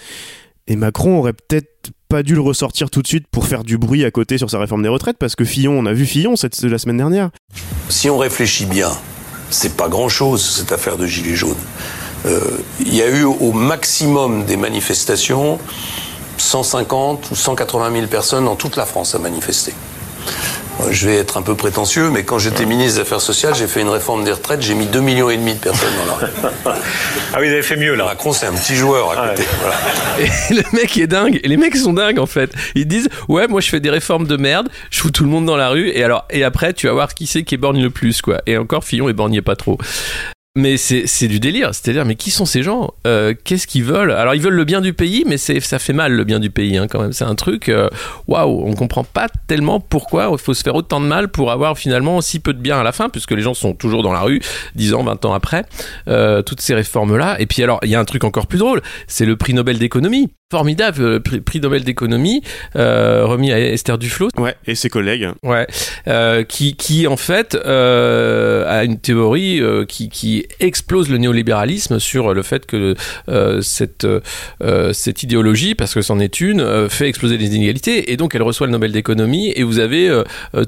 Et 0.68 0.76
Macron 0.76 1.20
aurait 1.20 1.34
peut-être 1.34 1.92
pas 2.10 2.24
dû 2.24 2.36
le 2.36 2.42
ressortir 2.42 2.90
tout 2.90 3.02
de 3.02 3.08
suite 3.08 3.28
pour 3.28 3.46
faire 3.46 3.64
du 3.64 3.78
bruit 3.78 4.04
à 4.06 4.12
côté 4.12 4.38
sur 4.38 4.50
sa 4.50 4.60
réforme 4.60 4.84
des 4.84 4.90
retraites 4.90 5.18
parce 5.18 5.36
que 5.36 5.46
Fillon, 5.46 5.78
on 5.78 5.86
a 5.86 5.94
vu 5.94 6.06
Fillon 6.06 6.36
cette, 6.36 6.62
la 6.62 6.78
semaine 6.78 6.98
dernière. 6.98 7.30
Si 7.90 8.10
on 8.10 8.18
réfléchit 8.18 8.66
bien, 8.66 8.92
c'est 9.50 9.76
pas 9.76 9.90
grand-chose 9.90 10.58
cette 10.58 10.72
affaire 10.72 10.98
de 10.98 11.06
gilets 11.06 11.36
jaunes. 11.36 11.56
Euh, 12.26 12.40
il 12.80 12.96
y 12.96 13.02
a 13.02 13.08
eu 13.08 13.24
au 13.24 13.52
maximum 13.52 14.46
des 14.46 14.58
manifestations 14.58 15.60
150 16.38 17.32
ou 17.32 17.36
180 17.36 17.92
000 17.92 18.08
personnes 18.08 18.46
dans 18.46 18.56
toute 18.56 18.76
la 18.76 18.86
France 18.86 19.16
à 19.16 19.20
manifester. 19.20 19.74
Je 20.90 21.08
vais 21.08 21.18
être 21.18 21.38
un 21.38 21.42
peu 21.42 21.56
prétentieux, 21.56 22.10
mais 22.10 22.24
quand 22.24 22.40
j'étais 22.40 22.66
ministre 22.66 22.96
des 22.96 23.02
Affaires 23.02 23.22
sociales, 23.22 23.56
j'ai 23.56 23.68
fait 23.68 23.82
une 23.82 23.90
réforme 23.90 24.24
des 24.24 24.32
retraites, 24.32 24.62
j'ai 24.62 24.74
mis 24.74 24.86
2 24.86 25.00
millions 25.02 25.30
et 25.30 25.38
demi 25.38 25.54
de 25.54 25.60
personnes 25.60 25.94
dans 26.06 26.06
la 26.06 26.14
rue. 26.14 26.32
ah 27.34 27.38
oui, 27.40 27.48
vous 27.48 27.54
avez 27.54 27.62
fait 27.62 27.76
mieux 27.76 27.96
là. 27.96 28.06
Macron, 28.06 28.32
c'est 28.34 28.46
un 28.46 28.54
petit 28.54 28.76
joueur 28.76 29.12
à 29.12 29.30
côté. 29.30 29.44
Ouais. 29.44 29.48
Voilà. 29.62 29.76
Et 30.20 30.54
le 30.54 30.64
mec 30.78 30.98
est 30.98 31.08
dingue. 31.08 31.40
Et 31.44 31.48
les 31.48 31.58
mecs 31.58 31.76
sont 31.76 31.94
dingues 31.94 32.20
en 32.20 32.26
fait. 32.26 32.52
Ils 32.76 32.88
disent 32.88 33.10
ouais, 33.28 33.48
moi 33.48 33.62
je 33.62 33.70
fais 33.70 33.80
des 33.80 33.90
réformes 33.90 34.28
de 34.28 34.38
merde, 34.38 34.70
je 34.92 35.00
fous 35.00 35.12
tout 35.12 35.24
le 35.24 35.30
monde 35.30 35.46
dans 35.46 35.58
la 35.58 35.70
rue. 35.70 35.90
Et 35.90 36.04
alors 36.04 36.26
et 36.30 36.44
après, 36.44 36.74
tu 36.74 36.88
vas 36.88 36.94
voir 36.94 37.14
qui 37.14 37.28
c'est 37.28 37.44
qui 37.44 37.56
est 37.56 37.58
borgne 37.58 37.82
le 37.82 37.90
plus 37.90 38.22
quoi. 38.22 38.42
Et 38.46 38.58
encore 38.58 38.84
Fillon 38.84 39.10
est 39.10 39.42
pas 39.42 39.56
trop 39.56 39.78
mais 40.58 40.76
c'est 40.78 41.28
du 41.28 41.40
délire. 41.40 41.74
C'est-à-dire, 41.74 42.04
mais 42.04 42.16
qui 42.16 42.32
sont 42.32 42.46
ces 42.46 42.64
gens? 42.64 42.94
Euh, 43.06 43.34
Qu'est-ce 43.44 43.68
qu'ils 43.68 43.84
veulent? 43.84 44.12
Alors, 44.12 44.36
ils 44.36 44.42
veulent 44.42 44.54
le 44.54 44.66
bien 44.66 44.82
du 44.82 44.94
pays, 44.94 45.24
mais 45.26 45.38
ça 45.38 45.80
fait 45.80 45.94
mal 45.94 46.14
le 46.14 46.24
bien 46.24 46.40
du 46.40 46.50
pays, 46.50 46.78
hein, 46.78 46.88
quand 46.90 47.00
même. 47.02 47.14
C'est 47.14 47.24
un 47.24 47.36
truc, 47.36 47.72
waouh, 48.28 48.50
wow, 48.50 48.64
on 48.68 48.74
comprend 48.74 49.04
pas 49.04 49.28
tellement 49.48 49.80
pourquoi 49.80 50.30
il 50.32 50.38
faut 50.38 50.54
se 50.54 50.64
faire 50.64 50.76
autant 50.76 51.00
de 51.00 51.06
mal 51.06 51.30
pour 51.30 51.52
avoir 51.52 51.78
finalement 51.78 52.20
si 52.22 52.40
peu 52.40 52.54
de 52.54 52.60
bien 52.60 52.80
à 52.80 52.84
la 52.84 52.92
fin, 52.92 53.10
puisque 53.10 53.32
les 53.32 53.42
gens 53.42 53.54
sont 53.54 53.74
toujours 53.74 54.04
dans 54.04 54.12
la 54.12 54.22
rue, 54.22 54.42
10 54.76 54.94
ans, 54.94 55.04
20 55.04 55.26
ans 55.26 55.34
après, 55.34 55.66
euh, 56.08 56.42
toutes 56.42 56.62
ces 56.62 56.74
réformes-là. 56.74 57.40
Et 57.40 57.46
puis, 57.46 57.64
alors, 57.64 57.80
il 57.84 57.90
y 57.90 57.96
a 57.96 58.00
un 58.00 58.06
truc 58.06 58.24
encore 58.24 58.48
plus 58.48 58.60
drôle, 58.60 58.82
c'est 59.08 59.26
le 59.26 59.36
prix 59.36 59.54
Nobel 59.54 59.78
d'économie. 59.78 60.30
Formidable 60.50 61.02
euh, 61.02 61.20
prix, 61.20 61.60
Nobel 61.60 61.84
d'économie 61.84 62.42
euh, 62.78 63.26
remis 63.26 63.52
à 63.52 63.60
Esther 63.60 63.98
Duflo. 63.98 64.30
Ouais, 64.38 64.56
et 64.66 64.76
ses 64.76 64.88
collègues. 64.88 65.28
Ouais, 65.44 65.68
euh, 66.08 66.46
qui, 66.46 66.78
qui 66.78 67.06
en 67.06 67.18
fait 67.18 67.56
a 67.56 68.86
une 68.86 68.98
théorie 68.98 69.62
qui, 69.90 70.08
qui 70.08 70.46
explose 70.62 71.10
le 71.10 71.18
néolibéralisme 71.18 72.00
sur 72.00 72.34
le 72.34 72.44
fait 72.44 72.66
que 72.66 72.96
euh, 73.28 73.60
cette, 73.62 74.06
euh, 74.06 74.94
cette 74.94 75.22
idéologie, 75.22 75.76
parce 75.76 75.94
que 75.94 76.02
c'en 76.02 76.18
est 76.18 76.40
une, 76.40 76.62
euh, 76.62 76.88
fait 76.88 77.10
exploser 77.10 77.38
les 77.38 77.54
inégalités 77.54 78.14
et 78.14 78.16
donc 78.16 78.34
elle 78.34 78.44
reçoit 78.44 78.68
le 78.68 78.72
Nobel 78.72 78.94
d'économie 78.94 79.52
et 79.54 79.64
vous 79.64 79.80
avez 79.80 80.10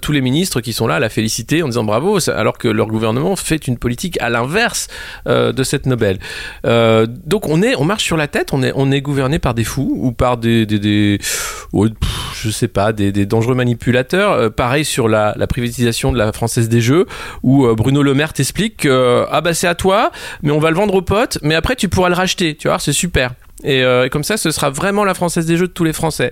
tous 0.01 0.11
les 0.11 0.19
ministres 0.19 0.59
qui 0.59 0.73
sont 0.73 0.87
là 0.87 0.95
à 0.95 0.99
la 0.99 1.09
féliciter 1.09 1.63
en 1.63 1.67
disant 1.67 1.85
bravo 1.85 2.17
alors 2.29 2.57
que 2.57 2.67
leur 2.67 2.87
gouvernement 2.87 3.37
fait 3.37 3.65
une 3.67 3.77
politique 3.77 4.17
à 4.19 4.29
l'inverse 4.29 4.87
de 5.25 5.63
cette 5.63 5.85
Nobel. 5.85 6.19
donc 6.63 7.47
on 7.47 7.61
est 7.61 7.75
on 7.77 7.85
marche 7.85 8.03
sur 8.03 8.17
la 8.17 8.27
tête, 8.27 8.49
on 8.51 8.61
est 8.61 8.73
on 8.75 8.91
est 8.91 9.01
gouverné 9.01 9.39
par 9.39 9.53
des 9.53 9.63
ou 9.77 10.11
par 10.11 10.37
des, 10.37 10.67
je 10.69 12.49
sais 12.49 12.67
pas 12.67 12.93
des, 12.93 13.11
dangereux 13.25 13.55
manipulateurs. 13.55 14.51
pareil 14.53 14.85
sur 14.85 15.07
la, 15.07 15.33
la, 15.37 15.47
privatisation 15.47 16.11
de 16.11 16.17
la 16.17 16.31
Française 16.31 16.69
des 16.69 16.81
Jeux 16.81 17.05
où 17.43 17.67
Bruno 17.75 18.03
Le 18.03 18.13
Maire 18.13 18.33
t'explique 18.33 18.77
que 18.77 19.25
ah 19.29 19.41
bah 19.41 19.53
c'est 19.53 19.67
à 19.67 19.75
toi, 19.75 20.11
mais 20.43 20.51
on 20.51 20.59
va 20.59 20.69
le 20.69 20.75
vendre 20.75 20.93
aux 20.95 21.01
potes, 21.01 21.37
mais 21.41 21.55
après 21.55 21.75
tu 21.75 21.89
pourras 21.89 22.09
le 22.09 22.15
racheter, 22.15 22.55
tu 22.55 22.67
vois, 22.67 22.79
c'est 22.79 22.93
super. 22.93 23.31
Et, 23.63 23.83
euh, 23.83 24.07
comme 24.09 24.23
ça, 24.23 24.37
ce 24.37 24.51
sera 24.51 24.69
vraiment 24.69 25.03
la 25.03 25.13
française 25.13 25.45
des 25.45 25.57
jeux 25.57 25.67
de 25.67 25.73
tous 25.73 25.83
les 25.83 25.93
Français. 25.93 26.31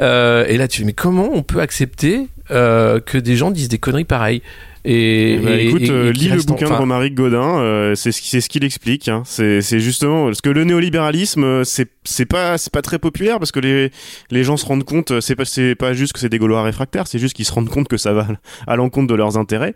Euh, 0.00 0.44
et 0.46 0.56
là, 0.56 0.68
tu 0.68 0.82
dis, 0.82 0.86
mais 0.86 0.92
comment 0.92 1.30
on 1.32 1.42
peut 1.42 1.60
accepter 1.60 2.28
euh, 2.50 3.00
que 3.00 3.18
des 3.18 3.36
gens 3.36 3.50
disent 3.50 3.68
des 3.68 3.78
conneries 3.78 4.04
pareilles? 4.04 4.42
Et, 4.84 5.38
bah, 5.42 5.56
et, 5.56 5.66
écoute, 5.66 5.82
et, 5.82 6.12
lis 6.12 6.28
le 6.28 6.42
bouquin 6.42 6.68
de 6.68 6.74
Romaric 6.74 7.14
Godin, 7.14 7.58
euh, 7.58 7.94
c'est 7.94 8.12
ce 8.12 8.20
qu'il 8.20 8.42
ce 8.42 8.64
explique. 8.64 9.08
Hein. 9.08 9.22
C'est 9.24 9.80
justement 9.80 10.26
parce 10.26 10.40
que 10.40 10.50
le 10.50 10.64
néolibéralisme, 10.64 11.64
c'est 11.64 11.88
c'est 12.04 12.26
pas 12.26 12.58
c'est 12.58 12.72
pas 12.72 12.82
très 12.82 12.98
populaire 12.98 13.38
parce 13.38 13.52
que 13.52 13.60
les 13.60 13.90
les 14.30 14.44
gens 14.44 14.56
se 14.56 14.66
rendent 14.66 14.84
compte, 14.84 15.20
c'est 15.20 15.36
pas 15.36 15.44
c'est 15.44 15.74
pas 15.74 15.92
juste 15.92 16.12
que 16.12 16.18
c'est 16.18 16.28
des 16.28 16.38
Gaulois 16.38 16.62
réfractaires, 16.62 17.06
c'est 17.06 17.18
juste 17.18 17.34
qu'ils 17.34 17.44
se 17.44 17.52
rendent 17.52 17.68
compte 17.68 17.88
que 17.88 17.96
ça 17.96 18.12
va 18.12 18.26
à 18.66 18.76
l'encontre 18.76 19.08
de 19.08 19.14
leurs 19.14 19.36
intérêts. 19.36 19.74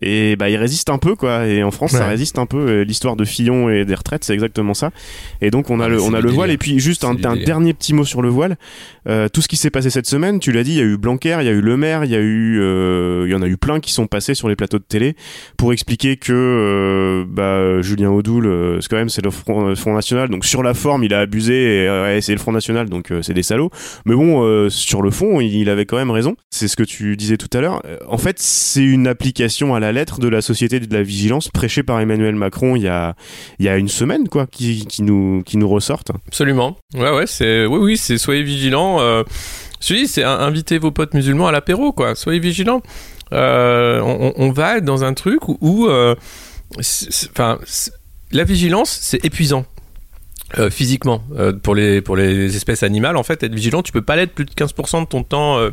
Et 0.00 0.36
bah 0.36 0.48
ils 0.48 0.56
résistent 0.56 0.90
un 0.90 0.98
peu 0.98 1.14
quoi. 1.14 1.46
Et 1.46 1.62
en 1.62 1.70
France, 1.70 1.92
ouais. 1.92 1.98
ça 1.98 2.06
résiste 2.06 2.38
un 2.38 2.46
peu. 2.46 2.82
L'histoire 2.82 3.16
de 3.16 3.24
Fillon 3.24 3.68
et 3.68 3.84
des 3.84 3.94
retraites, 3.94 4.24
c'est 4.24 4.34
exactement 4.34 4.74
ça. 4.74 4.90
Et 5.40 5.50
donc 5.50 5.70
on 5.70 5.80
a 5.80 5.84
ah, 5.84 5.88
le 5.88 6.00
on 6.00 6.14
a 6.14 6.20
le 6.20 6.30
voile. 6.30 6.50
Et 6.50 6.58
puis 6.58 6.78
juste 6.78 7.04
un, 7.04 7.16
un 7.24 7.36
dernier 7.36 7.74
petit 7.74 7.92
mot 7.92 8.04
sur 8.04 8.22
le 8.22 8.28
voile. 8.28 8.56
Euh, 9.08 9.28
tout 9.28 9.42
ce 9.42 9.48
qui 9.48 9.56
s'est 9.56 9.70
passé 9.70 9.90
cette 9.90 10.06
semaine, 10.06 10.38
tu 10.38 10.52
l'as 10.52 10.62
dit, 10.62 10.72
il 10.72 10.78
y 10.78 10.80
a 10.80 10.84
eu 10.84 10.96
Blanquer, 10.96 11.36
il 11.40 11.46
y 11.46 11.48
a 11.48 11.52
eu 11.52 11.60
Le 11.60 11.76
Maire, 11.76 12.04
il 12.04 12.10
y 12.10 12.14
a 12.14 12.20
eu 12.20 12.60
euh, 12.60 13.24
il 13.26 13.32
y 13.32 13.34
en 13.34 13.42
a 13.42 13.46
eu 13.46 13.56
plein 13.56 13.80
qui 13.80 13.92
sont 13.92 14.06
passés 14.06 14.34
sur 14.34 14.48
les 14.48 14.56
plateaux 14.56 14.78
de 14.78 14.84
télé 14.84 15.16
pour 15.56 15.72
expliquer 15.72 16.16
que 16.16 16.32
euh, 16.32 17.24
bah, 17.28 17.82
Julien 17.82 18.10
Audoul, 18.10 18.46
euh, 18.46 18.80
c'est 18.80 18.88
quand 18.88 18.96
même 18.96 19.08
c'est 19.08 19.24
le 19.24 19.30
Front, 19.30 19.74
Front, 19.74 19.94
National, 19.94 20.28
donc 20.28 20.44
sur 20.44 20.62
la 20.62 20.74
forme 20.74 21.04
il 21.04 21.14
a 21.14 21.20
abusé 21.20 21.54
et 21.54 21.88
euh, 21.88 22.20
c'est 22.20 22.32
le 22.32 22.38
Front 22.38 22.52
National, 22.52 22.88
donc 22.88 23.12
c'est 23.22 23.34
des 23.34 23.42
salauds. 23.42 23.70
Mais 24.04 24.14
bon, 24.14 24.68
sur 24.70 25.02
le 25.02 25.10
fond, 25.10 25.40
il, 25.40 25.54
il, 25.54 25.68
avait 25.68 25.86
quand 25.86 25.96
même 25.96 26.10
raison. 26.10 26.36
C'est 26.50 26.68
ce 26.68 26.76
que 26.76 26.82
tu 26.82 27.16
disais 27.16 27.36
tout 27.36 27.48
à 27.56 27.60
l'heure. 27.60 27.82
En 28.06 28.18
fait, 28.18 28.38
c'est 28.38 28.84
une 28.84 29.06
application 29.06 29.74
à 29.74 29.80
la 29.82 29.92
lettre 29.92 30.18
de 30.18 30.28
la 30.28 30.40
société 30.40 30.80
de 30.80 30.92
la 30.94 31.02
vigilance 31.02 31.48
prêchée 31.48 31.82
par 31.82 32.00
Emmanuel 32.00 32.34
Macron 32.34 32.76
il 32.76 32.82
y 32.82 32.88
a 32.88 33.14
il 33.58 33.66
y 33.66 33.68
a 33.68 33.76
une 33.76 33.88
semaine 33.88 34.28
quoi, 34.28 34.46
qui, 34.46 34.86
qui 34.86 35.02
nous 35.02 35.42
qui 35.44 35.58
nous 35.58 35.68
ressortent. 35.68 36.12
Absolument. 36.28 36.76
Ouais 36.94 37.10
ouais, 37.10 37.26
c'est 37.26 37.66
oui 37.66 37.78
oui, 37.78 37.96
c'est 37.96 38.18
soyez 38.18 38.42
vigilants. 38.42 39.00
Euh... 39.00 39.22
C'est 39.80 40.22
inviter 40.22 40.78
vos 40.78 40.92
potes 40.92 41.12
musulmans 41.12 41.48
à 41.48 41.52
l'apéro, 41.52 41.90
quoi. 41.92 42.14
Soyez 42.14 42.38
vigilants 42.38 42.82
euh, 43.32 44.00
on, 44.00 44.52
va 44.52 44.76
être 44.76 44.84
dans 44.84 45.02
un 45.02 45.12
truc 45.12 45.48
où, 45.48 45.88
enfin, 45.88 47.58
la 48.30 48.44
vigilance, 48.44 48.96
c'est 49.00 49.24
épuisant. 49.24 49.66
Euh, 50.58 50.68
physiquement, 50.68 51.22
euh, 51.38 51.54
pour 51.54 51.74
les 51.74 52.02
pour 52.02 52.14
les 52.14 52.54
espèces 52.56 52.82
animales, 52.82 53.16
en 53.16 53.22
fait, 53.22 53.42
être 53.42 53.54
vigilant, 53.54 53.82
tu 53.82 53.90
peux 53.90 54.02
pas 54.02 54.16
l'être 54.16 54.34
plus 54.34 54.44
de 54.44 54.50
15% 54.50 55.00
de 55.00 55.06
ton 55.06 55.22
temps 55.22 55.56
euh, 55.56 55.70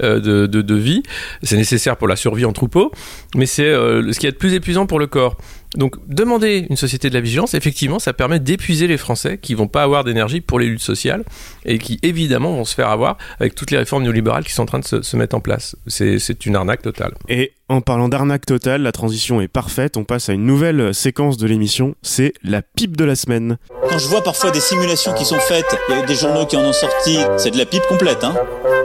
de, 0.00 0.18
de, 0.18 0.46
de, 0.46 0.74
vie. 0.74 1.02
C'est 1.42 1.56
nécessaire 1.56 1.96
pour 1.96 2.08
la 2.08 2.16
survie 2.16 2.44
en 2.44 2.52
troupeau, 2.52 2.92
mais 3.36 3.46
c'est 3.46 3.72
ce 3.72 4.18
qui 4.18 4.26
est 4.26 4.30
le 4.30 4.36
plus 4.36 4.54
épuisant 4.54 4.86
pour 4.86 4.98
le 4.98 5.06
corps. 5.06 5.36
Donc, 5.76 5.96
demander 6.06 6.66
une 6.68 6.76
société 6.76 7.08
de 7.08 7.14
la 7.14 7.20
vigilance, 7.20 7.54
effectivement, 7.54 7.98
ça 7.98 8.12
permet 8.12 8.38
d'épuiser 8.38 8.86
les 8.86 8.98
Français 8.98 9.38
qui 9.38 9.54
vont 9.54 9.68
pas 9.68 9.82
avoir 9.82 10.04
d'énergie 10.04 10.40
pour 10.40 10.58
les 10.58 10.66
luttes 10.66 10.82
sociales 10.82 11.24
et 11.64 11.78
qui, 11.78 11.98
évidemment, 12.02 12.52
vont 12.52 12.64
se 12.64 12.74
faire 12.74 12.90
avoir 12.90 13.16
avec 13.40 13.54
toutes 13.54 13.70
les 13.70 13.78
réformes 13.78 14.02
néolibérales 14.02 14.44
qui 14.44 14.52
sont 14.52 14.64
en 14.64 14.66
train 14.66 14.80
de 14.80 14.84
se, 14.84 15.00
se 15.00 15.16
mettre 15.16 15.34
en 15.34 15.40
place. 15.40 15.76
C'est 15.86 16.18
c'est 16.18 16.46
une 16.46 16.56
arnaque 16.56 16.82
totale. 16.82 17.14
Et 17.28 17.52
en 17.68 17.80
parlant 17.80 18.08
d'arnaque 18.08 18.44
totale, 18.44 18.82
la 18.82 18.92
transition 18.92 19.40
est 19.40 19.48
parfaite. 19.48 19.96
On 19.96 20.04
passe 20.04 20.28
à 20.28 20.34
une 20.34 20.44
nouvelle 20.44 20.94
séquence 20.94 21.38
de 21.38 21.46
l'émission. 21.46 21.94
C'est 22.02 22.34
la 22.42 22.60
pipe 22.60 22.96
de 22.96 23.04
la 23.04 23.14
semaine. 23.14 23.56
Quand 23.88 23.98
je 23.98 24.08
vois 24.08 24.22
parfois 24.22 24.50
des 24.50 24.60
simulations 24.60 25.14
qui 25.14 25.24
sont 25.24 25.38
faites, 25.38 25.76
il 25.88 25.96
y 25.96 25.98
a 25.98 26.02
des 26.04 26.14
journaux 26.14 26.44
qui 26.44 26.56
en 26.56 26.64
ont 26.64 26.72
sorti, 26.72 27.18
c'est 27.38 27.50
de 27.50 27.58
la 27.58 27.64
pipe 27.64 27.82
complète, 27.88 28.24
hein. 28.24 28.34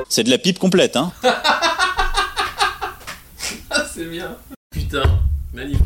C'est 0.10 0.24
de 0.24 0.30
la 0.30 0.38
pipe 0.38 0.60
complète, 0.60 0.96
hein. 0.96 1.12
C'est 3.94 4.06
bien. 4.06 4.38
Putain, 4.72 5.04
magnifique. 5.54 5.82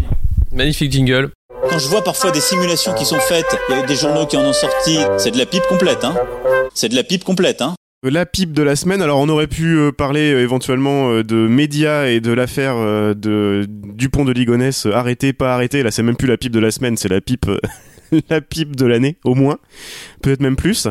Magnifique 0.51 0.91
jingle. 0.91 1.31
Quand 1.69 1.79
je 1.79 1.87
vois 1.87 2.03
parfois 2.03 2.31
des 2.31 2.41
simulations 2.41 2.93
qui 2.93 3.05
sont 3.05 3.19
faites, 3.19 3.45
il 3.69 3.75
y 3.75 3.79
a 3.79 3.85
des 3.85 3.95
journaux 3.95 4.25
qui 4.25 4.35
en 4.37 4.41
ont 4.41 4.53
sorti, 4.53 4.99
c'est 5.17 5.31
de 5.31 5.37
la 5.37 5.45
pipe 5.45 5.63
complète, 5.69 6.03
hein. 6.03 6.15
C'est 6.73 6.89
de 6.89 6.95
la 6.95 7.03
pipe 7.03 7.23
complète, 7.23 7.61
hein. 7.61 7.75
La 8.03 8.25
pipe 8.25 8.51
de 8.51 8.63
la 8.63 8.75
semaine. 8.75 9.01
Alors, 9.03 9.19
on 9.19 9.29
aurait 9.29 9.45
pu 9.47 9.77
euh, 9.77 9.91
parler 9.91 10.33
euh, 10.33 10.41
éventuellement 10.41 11.11
euh, 11.11 11.23
de 11.23 11.35
médias 11.35 12.07
et 12.07 12.19
de 12.19 12.31
l'affaire 12.33 12.73
euh, 12.75 13.13
de 13.13 13.67
Dupont 13.69 14.25
de 14.25 14.31
Ligonnès 14.31 14.87
euh, 14.87 14.93
arrêté, 14.95 15.33
pas 15.33 15.53
arrêté. 15.53 15.83
Là, 15.83 15.91
c'est 15.91 16.01
même 16.01 16.15
plus 16.15 16.27
la 16.27 16.37
pipe 16.37 16.51
de 16.51 16.59
la 16.59 16.71
semaine, 16.71 16.97
c'est 16.97 17.09
la 17.09 17.21
pipe, 17.21 17.47
euh, 17.47 17.59
la 18.29 18.41
pipe 18.41 18.75
de 18.75 18.85
l'année, 18.85 19.17
au 19.23 19.35
moins, 19.35 19.57
peut-être 20.21 20.41
même 20.41 20.55
plus. 20.55 20.87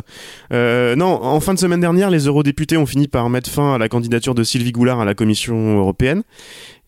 Euh, 0.52 0.96
non, 0.96 1.22
en 1.22 1.40
fin 1.40 1.54
de 1.54 1.58
semaine 1.58 1.80
dernière, 1.80 2.10
les 2.10 2.26
eurodéputés 2.26 2.76
ont 2.76 2.86
fini 2.86 3.08
par 3.08 3.28
mettre 3.30 3.50
fin 3.50 3.74
à 3.74 3.78
la 3.78 3.88
candidature 3.88 4.34
de 4.34 4.42
Sylvie 4.42 4.72
Goulard 4.72 5.00
à 5.00 5.04
la 5.04 5.14
Commission 5.14 5.78
européenne. 5.78 6.22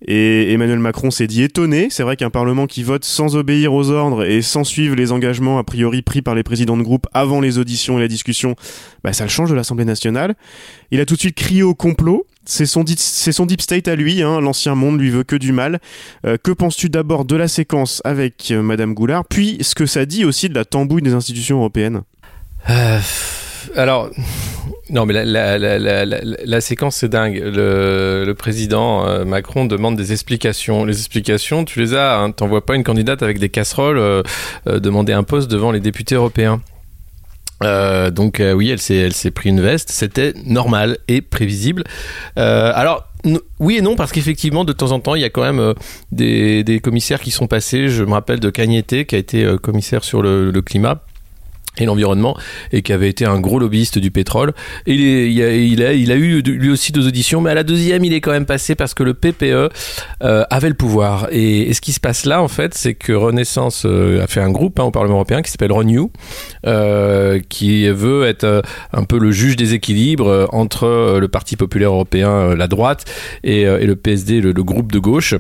Et 0.04 0.52
Emmanuel 0.52 0.80
Macron 0.80 1.10
s'est 1.10 1.28
dit 1.28 1.42
étonné. 1.42 1.88
C'est 1.90 2.02
vrai 2.02 2.16
qu'un 2.16 2.30
Parlement 2.30 2.66
qui 2.66 2.82
vote 2.82 3.04
sans 3.04 3.36
obéir 3.36 3.72
aux 3.72 3.90
ordres 3.90 4.24
et 4.24 4.42
sans 4.42 4.64
suivre 4.64 4.96
les 4.96 5.12
engagements 5.12 5.58
a 5.58 5.64
priori 5.64 6.02
pris 6.02 6.22
par 6.22 6.34
les 6.34 6.42
présidents 6.42 6.76
de 6.76 6.82
groupe 6.82 7.06
avant 7.12 7.40
les 7.40 7.58
auditions 7.58 7.98
et 7.98 8.00
la 8.00 8.08
discussion, 8.08 8.56
bah, 9.04 9.12
ça 9.12 9.24
le 9.24 9.30
change 9.30 9.50
de 9.50 9.54
l'Assemblée 9.54 9.84
nationale. 9.84 10.34
Il 10.90 11.00
a 11.00 11.06
tout 11.06 11.14
de 11.14 11.20
suite 11.20 11.36
crié 11.36 11.62
au 11.62 11.74
complot. 11.74 12.26
C'est 12.44 12.66
son, 12.66 12.82
deep- 12.82 13.60
state 13.60 13.88
à 13.88 13.94
lui, 13.94 14.22
hein. 14.22 14.40
l'ancien 14.40 14.74
monde 14.74 14.98
lui 15.00 15.10
veut 15.10 15.22
que 15.22 15.36
du 15.36 15.52
mal. 15.52 15.78
Euh, 16.26 16.36
que 16.42 16.50
penses-tu 16.50 16.88
d'abord 16.88 17.24
de 17.24 17.36
la 17.36 17.48
séquence 17.48 18.02
avec 18.04 18.50
euh, 18.50 18.62
Madame 18.62 18.94
Goulard, 18.94 19.24
puis 19.24 19.58
ce 19.60 19.74
que 19.74 19.86
ça 19.86 20.06
dit 20.06 20.24
aussi 20.24 20.48
de 20.48 20.54
la 20.54 20.64
tambouille 20.64 21.02
des 21.02 21.14
institutions 21.14 21.58
européennes? 21.58 22.02
Euh, 22.68 22.98
alors, 23.76 24.10
non, 24.90 25.06
mais 25.06 25.14
la, 25.24 26.60
séquence, 26.60 26.96
c'est 26.96 27.08
dingue. 27.08 27.40
Le, 27.42 28.24
le 28.26 28.34
président 28.34 29.06
euh, 29.06 29.24
Macron 29.24 29.64
demande 29.64 29.96
des 29.96 30.12
explications. 30.12 30.84
Les 30.84 30.98
explications, 30.98 31.64
tu 31.64 31.78
les 31.80 31.94
as. 31.94 32.18
Hein. 32.18 32.32
T'envoies 32.32 32.66
pas 32.66 32.74
une 32.74 32.84
candidate 32.84 33.22
avec 33.22 33.38
des 33.38 33.50
casseroles 33.50 34.24
demander 34.66 35.12
un 35.12 35.22
poste 35.22 35.48
devant 35.50 35.70
les 35.70 35.80
députés 35.80 36.16
européens. 36.16 36.60
Euh, 37.66 38.10
donc 38.10 38.40
euh, 38.40 38.52
oui, 38.52 38.70
elle 38.70 38.80
s'est, 38.80 38.96
elle 38.96 39.12
s'est 39.12 39.30
pris 39.30 39.50
une 39.50 39.60
veste. 39.60 39.90
C'était 39.90 40.34
normal 40.44 40.98
et 41.08 41.20
prévisible. 41.20 41.84
Euh, 42.38 42.72
alors 42.74 43.08
oui 43.60 43.76
et 43.76 43.82
non 43.82 43.94
parce 43.94 44.10
qu'effectivement 44.10 44.64
de 44.64 44.72
temps 44.72 44.90
en 44.90 44.98
temps 44.98 45.14
il 45.14 45.22
y 45.22 45.24
a 45.24 45.30
quand 45.30 45.44
même 45.44 45.74
des, 46.10 46.80
commissaires 46.82 47.20
qui 47.20 47.30
sont 47.30 47.46
passés. 47.46 47.88
Je 47.88 48.02
me 48.02 48.12
rappelle 48.12 48.40
de 48.40 48.50
Cagnetté 48.50 49.06
qui 49.06 49.14
a 49.14 49.18
été 49.18 49.56
commissaire 49.62 50.02
sur 50.02 50.22
le 50.22 50.60
climat 50.60 51.02
et 51.78 51.86
l'environnement 51.86 52.36
et 52.72 52.82
qui 52.82 52.92
avait 52.92 53.08
été 53.08 53.24
un 53.24 53.40
gros 53.40 53.58
lobbyiste 53.58 53.98
du 53.98 54.10
pétrole. 54.10 54.52
Et 54.86 54.94
il, 54.94 55.42
a, 55.42 55.92
il, 55.92 56.12
a, 56.12 56.16
eu 56.16 56.42
lui 56.42 56.70
aussi 56.70 56.92
deux 56.92 57.06
auditions 57.06 57.40
mais 57.40 57.50
à 57.50 57.54
la 57.54 57.62
deuxième 57.62 58.04
il 58.04 58.12
est 58.12 58.20
quand 58.20 58.32
même 58.32 58.46
passé 58.46 58.74
parce 58.74 58.94
que 58.94 59.02
le 59.02 59.14
PPE 59.14 59.70
euh, 60.22 60.44
avait 60.50 60.68
le 60.68 60.74
pouvoir. 60.74 61.28
Et, 61.30 61.72
ce 61.72 61.80
qui 61.80 61.92
se 61.92 62.00
passe 62.00 62.26
là 62.26 62.42
en 62.42 62.48
fait 62.48 62.74
c'est 62.74 62.94
que 62.94 63.12
Renaissance 63.12 63.84
euh, 63.86 64.22
a 64.22 64.26
fait 64.26 64.40
un 64.40 64.50
groupe 64.50 64.78
hein, 64.78 64.84
au 64.84 64.90
Parlement 64.90 65.14
européen 65.14 65.40
qui 65.42 65.50
s'appelle 65.50 65.72
Renew 65.72 66.10
euh, 66.66 67.40
qui 67.48 67.88
veut 67.88 68.26
être 68.26 68.62
un 68.92 69.04
peu 69.04 69.18
le 69.18 69.30
juge 69.30 69.56
des 69.56 69.74
équilibres 69.74 70.48
entre 70.52 71.18
le 71.18 71.28
Parti 71.28 71.56
populaire 71.56 71.90
européen 71.90 72.54
la 72.54 72.68
droite 72.68 73.04
et, 73.42 73.64
le 73.64 73.96
PSD 73.96 74.40
le 74.40 74.52
groupe 74.52 74.92
de 74.92 74.98
gauche 74.98 75.34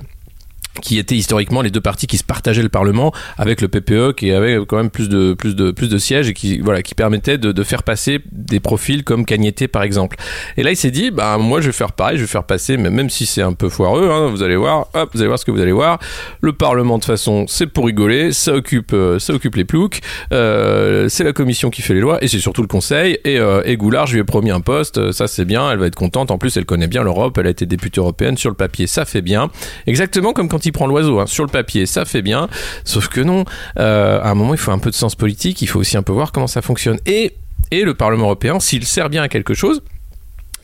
qui 0.80 0.98
étaient 0.98 1.16
historiquement 1.16 1.60
les 1.60 1.70
deux 1.70 1.80
partis 1.80 2.06
qui 2.06 2.16
se 2.16 2.24
partageaient 2.24 2.62
le 2.62 2.68
Parlement 2.68 3.12
avec 3.36 3.60
le 3.60 3.68
PPE 3.68 4.14
qui 4.16 4.32
avait 4.32 4.58
quand 4.66 4.76
même 4.76 4.90
plus 4.90 5.08
de 5.08 5.34
plus 5.34 5.54
de 5.54 5.70
plus 5.70 5.88
de 5.88 5.98
sièges 5.98 6.28
et 6.28 6.34
qui 6.34 6.58
voilà 6.60 6.82
qui 6.82 6.94
permettait 6.94 7.36
de, 7.38 7.62
faire 7.62 7.82
passer 7.82 8.20
des 8.32 8.58
profils 8.58 9.04
comme 9.04 9.24
Cagnetté 9.24 9.68
par 9.68 9.82
exemple. 9.82 10.16
Et 10.56 10.62
là 10.62 10.70
il 10.70 10.76
s'est 10.76 10.90
dit 10.90 11.10
bah 11.10 11.36
moi 11.38 11.60
je 11.60 11.66
vais 11.66 11.72
faire 11.72 11.92
pareil, 11.92 12.16
je 12.16 12.22
vais 12.22 12.28
faire 12.28 12.44
passer 12.44 12.76
mais 12.76 12.90
même 12.90 13.10
si 13.10 13.26
c'est 13.26 13.42
un 13.42 13.52
peu 13.52 13.68
foireux 13.68 14.10
hein, 14.10 14.28
vous 14.28 14.42
allez 14.42 14.56
voir, 14.56 14.88
hop, 14.94 15.10
vous 15.12 15.20
allez 15.20 15.28
voir 15.28 15.38
ce 15.38 15.44
que 15.44 15.50
vous 15.50 15.60
allez 15.60 15.72
voir. 15.72 15.98
Le 16.40 16.52
Parlement 16.52 16.98
de 16.98 17.04
façon 17.04 17.44
c'est 17.48 17.66
pour 17.66 17.86
rigoler, 17.86 18.32
ça 18.32 18.54
occupe 18.54 18.92
euh, 18.94 19.18
ça 19.18 19.34
occupe 19.34 19.56
les 19.56 19.64
ploucs, 19.64 20.00
euh, 20.32 21.08
c'est 21.08 21.24
la 21.24 21.32
commission 21.32 21.70
qui 21.70 21.82
fait 21.82 21.94
les 21.94 22.00
lois 22.00 22.22
et 22.24 22.28
c'est 22.28 22.38
surtout 22.38 22.62
le 22.62 22.68
Conseil 22.68 23.18
et, 23.24 23.38
euh, 23.38 23.62
et 23.64 23.76
Goulard 23.76 24.06
je 24.06 24.14
lui 24.14 24.20
ai 24.20 24.24
promis 24.24 24.50
un 24.50 24.60
poste, 24.60 25.12
ça 25.12 25.28
c'est 25.28 25.44
bien, 25.44 25.70
elle 25.70 25.78
va 25.78 25.86
être 25.86 25.94
contente. 25.94 26.30
En 26.30 26.38
plus 26.38 26.56
elle 26.56 26.64
connaît 26.64 26.88
bien 26.88 27.02
l'Europe, 27.02 27.36
elle 27.38 27.46
a 27.46 27.50
été 27.50 27.66
députée 27.66 28.00
européenne 28.00 28.36
sur 28.36 28.48
le 28.48 28.56
papier, 28.56 28.86
ça 28.86 29.04
fait 29.04 29.22
bien. 29.22 29.50
Exactement 29.86 30.32
comme 30.32 30.48
quand 30.48 30.61
il 30.66 30.72
prend 30.72 30.86
l'oiseau, 30.86 31.20
hein. 31.20 31.26
sur 31.26 31.44
le 31.44 31.50
papier, 31.50 31.86
ça 31.86 32.04
fait 32.04 32.22
bien. 32.22 32.48
Sauf 32.84 33.08
que 33.08 33.20
non, 33.20 33.44
euh, 33.78 34.20
à 34.20 34.30
un 34.30 34.34
moment, 34.34 34.54
il 34.54 34.58
faut 34.58 34.72
un 34.72 34.78
peu 34.78 34.90
de 34.90 34.94
sens 34.94 35.14
politique, 35.14 35.62
il 35.62 35.66
faut 35.66 35.80
aussi 35.80 35.96
un 35.96 36.02
peu 36.02 36.12
voir 36.12 36.32
comment 36.32 36.46
ça 36.46 36.62
fonctionne. 36.62 36.98
Et, 37.06 37.34
et 37.70 37.82
le 37.82 37.94
Parlement 37.94 38.24
européen, 38.24 38.60
s'il 38.60 38.84
sert 38.84 39.10
bien 39.10 39.22
à 39.22 39.28
quelque 39.28 39.54
chose, 39.54 39.82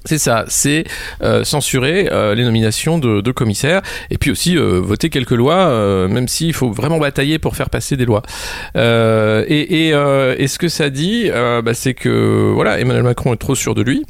c'est 0.05 0.19
ça, 0.19 0.45
c'est 0.49 0.85
euh, 1.23 1.45
censurer 1.45 2.09
euh, 2.11 2.35
les 2.35 2.45
nominations 2.45 2.99
de, 2.99 3.31
commissaires 3.33 3.83
et 4.11 4.17
puis 4.17 4.31
aussi 4.31 4.57
voter 4.57 5.11
quelques 5.11 5.33
lois, 5.33 6.09
même 6.09 6.29
s'il 6.29 6.55
faut 6.55 6.71
vraiment 6.71 6.99
batailler 6.99 7.39
pour 7.39 7.57
faire 7.57 7.69
passer 7.69 7.97
des 7.97 8.07
lois. 8.07 8.23
Et, 8.75 9.89
et, 9.89 10.49
ce 10.49 10.59
que 10.59 10.69
ça 10.69 10.89
dit, 10.89 11.31
bah, 11.31 11.75
c'est 11.75 11.95
que 11.95 12.53
voilà, 12.55 12.81
Emmanuel 12.81 13.03
Macron 13.03 13.35
est 13.35 13.39
trop 13.39 13.55
sûr 13.55 13.75
de 13.75 13.83
lui. 13.83 14.05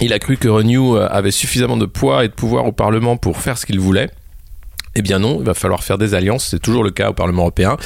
Il 0.00 0.12
a 0.12 0.20
cru 0.20 0.36
que 0.36 0.48
Renew 0.48 0.96
avait 0.96 1.32
suffisamment 1.32 1.76
de 1.76 1.86
poids 1.86 2.24
et 2.24 2.28
de 2.28 2.32
pouvoir 2.32 2.66
au 2.66 2.72
Parlement 2.72 3.16
pour 3.16 3.38
faire 3.38 3.58
ce 3.58 3.66
qu'il 3.66 3.80
voulait. 3.80 4.10
Eh 4.98 5.02
bien 5.02 5.20
non, 5.20 5.36
il 5.38 5.44
va 5.44 5.54
falloir 5.54 5.84
faire 5.84 5.96
des 5.96 6.14
alliances, 6.14 6.48
c'est 6.50 6.58
toujours 6.58 6.82
le 6.82 6.90
cas 6.90 7.10
au 7.10 7.12
Parlement 7.12 7.42
européen. 7.42 7.76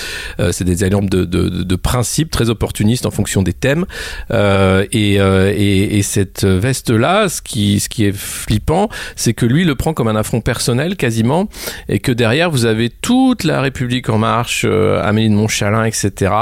Euh, 0.41 0.51
c'est 0.51 0.65
des 0.65 0.83
alliances 0.83 1.11
de, 1.11 1.27
de, 1.27 1.77
principes 1.77 2.31
très 2.31 2.49
opportunistes 2.49 3.05
en 3.05 3.11
fonction 3.11 3.43
des 3.43 3.53
thèmes. 3.53 3.85
Euh, 4.31 4.87
et, 4.93 5.21
euh, 5.21 5.53
et, 5.55 5.99
et 5.99 6.03
cette 6.03 6.45
veste-là, 6.45 7.29
ce 7.29 7.43
qui, 7.43 7.77
est 7.99 8.13
flippant, 8.17 8.89
c'est 9.15 9.35
que 9.35 9.45
lui 9.45 9.65
le 9.65 9.75
prend 9.75 9.93
comme 9.93 10.09
un 10.09 10.17
affront 10.17 10.41
personnel 10.41 10.97
quasiment, 10.97 11.51
et 11.91 11.99
que 11.99 12.13
derrière 12.13 12.51
vous 12.51 12.65
avez 12.65 12.89
toute 12.89 13.45
la 13.45 13.61
République 13.61 14.09
en 14.09 14.17
marche, 14.17 14.65
Amélie 14.65 15.29
de 15.29 15.35
Montchalin, 15.35 15.85
etc., 15.85 16.33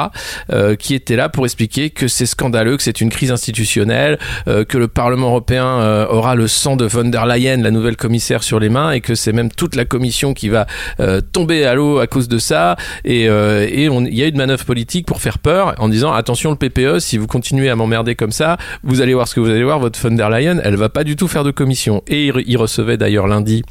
qui 0.79 0.95
était 0.95 1.17
là 1.17 1.29
pour 1.29 1.47
expliquer 1.47 1.91
que 1.91 2.07
c'est 2.07 2.27
scandaleux, 2.27 2.77
que 2.77 2.85
c'est 2.85 3.01
une 3.01 3.11
crise 3.11 3.33
institutionnelle, 3.33 4.21
que 4.47 4.79
le 4.79 4.87
Parlement 4.87 5.29
européen 5.29 6.07
aura 6.09 6.37
le 6.37 6.47
sang 6.47 6.77
de 6.77 6.85
von 6.85 7.07
der 7.07 7.27
Leyen, 7.27 7.57
la 7.57 7.73
nouvelle 7.73 7.97
commissaire, 7.97 8.45
sur 8.45 8.61
les 8.61 8.69
mains, 8.69 8.93
et 8.93 9.01
que 9.01 9.17
c'est 9.17 9.33
même 9.33 9.51
toute 9.51 9.75
la 9.75 9.85
commission 9.85 10.33
qui 10.33 10.49
va 10.49 10.60
euh, 11.01 11.21
tomber 11.21 11.65
à 11.65 11.75
l'eau 11.75 11.99
à 11.99 12.07
cause 12.07 12.29
de 12.29 12.39
ça. 12.39 12.77
Et, 13.05 13.29
euh, 13.29 13.67
il 13.71 14.15
y 14.15 14.23
a 14.23 14.27
une 14.27 14.37
manœuvre 14.37 14.65
politique 14.65 15.07
pour 15.07 15.21
faire 15.21 15.39
peur 15.39 15.75
en 15.79 15.89
disant 15.89 16.13
attention 16.13 16.51
le 16.51 16.57
PPE, 16.57 16.99
si 16.99 17.19
vous 17.19 17.27
continuez 17.27 17.71
à 17.71 17.77
m'emmerder 17.77 18.15
comme 18.15 18.33
ça, 18.33 18.57
vous 18.83 19.01
allez 19.01 19.15
voir 19.15 19.29
ce 19.29 19.35
que 19.35 19.41
vous 19.41 19.51
allez 19.51 19.65
voir, 19.65 19.79
votre 19.79 19.99
von 19.99 20.15
der 20.15 20.31
Leyen, 20.31 20.61
elle 20.63 20.77
va 20.77 20.89
pas 20.89 21.05
du 21.05 21.17
tout 21.17 21.29
faire 21.29 21.45
de 21.45 21.51
commission. 21.51 22.03
Et 22.09 22.31
il 22.47 22.57
recevait 22.57 22.97
d'ailleurs 22.97 23.27
lundi. 23.27 23.63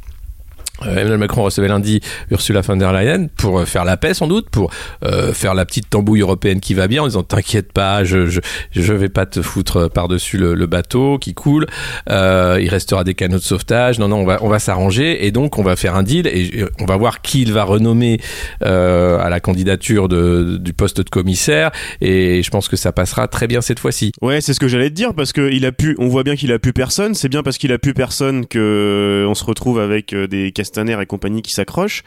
Euh, 0.86 0.92
Emmanuel 0.94 1.18
Macron 1.18 1.44
recevait 1.44 1.68
lundi 1.68 2.02
Ursula 2.32 2.62
von 2.62 2.78
der 2.78 2.94
Leyen 2.94 3.28
pour 3.38 3.60
euh, 3.60 3.66
faire 3.66 3.86
la 3.86 3.98
paix 3.98 4.14
sans 4.14 4.28
doute, 4.28 4.50
pour 4.50 4.72
euh, 5.04 5.34
faire 5.34 5.54
la 5.54 5.66
petite 5.66 5.90
tambouille 5.90 6.22
européenne 6.22 6.60
qui 6.60 6.74
va 6.74 6.88
bien 6.88 7.04
en 7.04 7.08
disant 7.08 7.24
t'inquiète 7.24 7.72
pas, 7.72 8.04
je, 8.04 8.28
je 8.28 8.40
je 8.72 8.94
vais 8.94 9.10
pas 9.10 9.26
te 9.26 9.42
foutre 9.42 9.90
par 9.90 10.08
dessus 10.08 10.38
le, 10.38 10.54
le 10.54 10.66
bateau 10.66 11.18
qui 11.18 11.34
coule, 11.34 11.68
euh, 12.10 12.60
il 12.62 12.70
restera 12.70 13.04
des 13.04 13.14
canaux 13.14 13.38
de 13.38 13.44
sauvetage, 13.44 14.00
non 14.00 14.08
non 14.08 14.18
on 14.18 14.26
va 14.26 14.40
on 14.42 14.50
va 14.50 14.60
s'arranger 14.60 15.26
et 15.26 15.32
donc 15.32 15.58
on 15.58 15.64
va 15.64 15.76
faire 15.76 15.96
un 15.96 16.04
deal 16.04 16.28
et, 16.28 16.66
on 16.80 16.86
va 16.86 16.98
voir 16.98 17.22
qui 17.22 17.42
il 17.42 17.54
va 17.54 17.64
renommer 17.64 18.20
euh, 18.64 19.20
à 19.20 19.30
la 19.30 19.40
candidature 19.40 20.08
de, 20.08 20.58
du 20.60 20.74
poste 20.74 21.02
de 21.02 21.10
commissaire 21.10 21.72
et 22.02 22.42
je 22.44 22.50
pense 22.50 22.68
que 22.68 22.76
ça 22.76 22.92
passera 22.92 23.28
très 23.28 23.48
bien 23.48 23.62
cette 23.62 23.80
fois-ci. 23.80 24.12
Ouais, 24.22 24.42
c'est 24.42 24.54
ce 24.54 24.60
que 24.60 24.68
j'allais 24.68 24.90
te 24.90 24.96
dire 24.96 25.14
parce 25.14 25.34
que 25.34 25.52
il 25.52 25.66
a 25.66 25.72
pu, 25.72 25.96
on 26.00 26.08
voit 26.08 26.24
bien 26.24 26.36
qu'il 26.36 26.52
a 26.52 26.60
pu 26.60 26.74
personne. 26.74 27.16
C'est 27.16 27.30
bien 27.30 27.44
parce 27.44 27.58
qu'il 27.58 27.72
a 27.72 27.78
pu 27.78 27.94
personne 27.94 28.46
que 28.46 28.60
euh, 28.60 29.30
on 29.30 29.36
se 29.36 29.44
retrouve 29.44 29.80
avec 29.80 30.14
euh, 30.14 30.28
des 30.28 30.52
Castaner 30.70 31.02
et 31.02 31.06
compagnie 31.08 31.42
qui 31.42 31.54
s'accrochent 31.54 32.04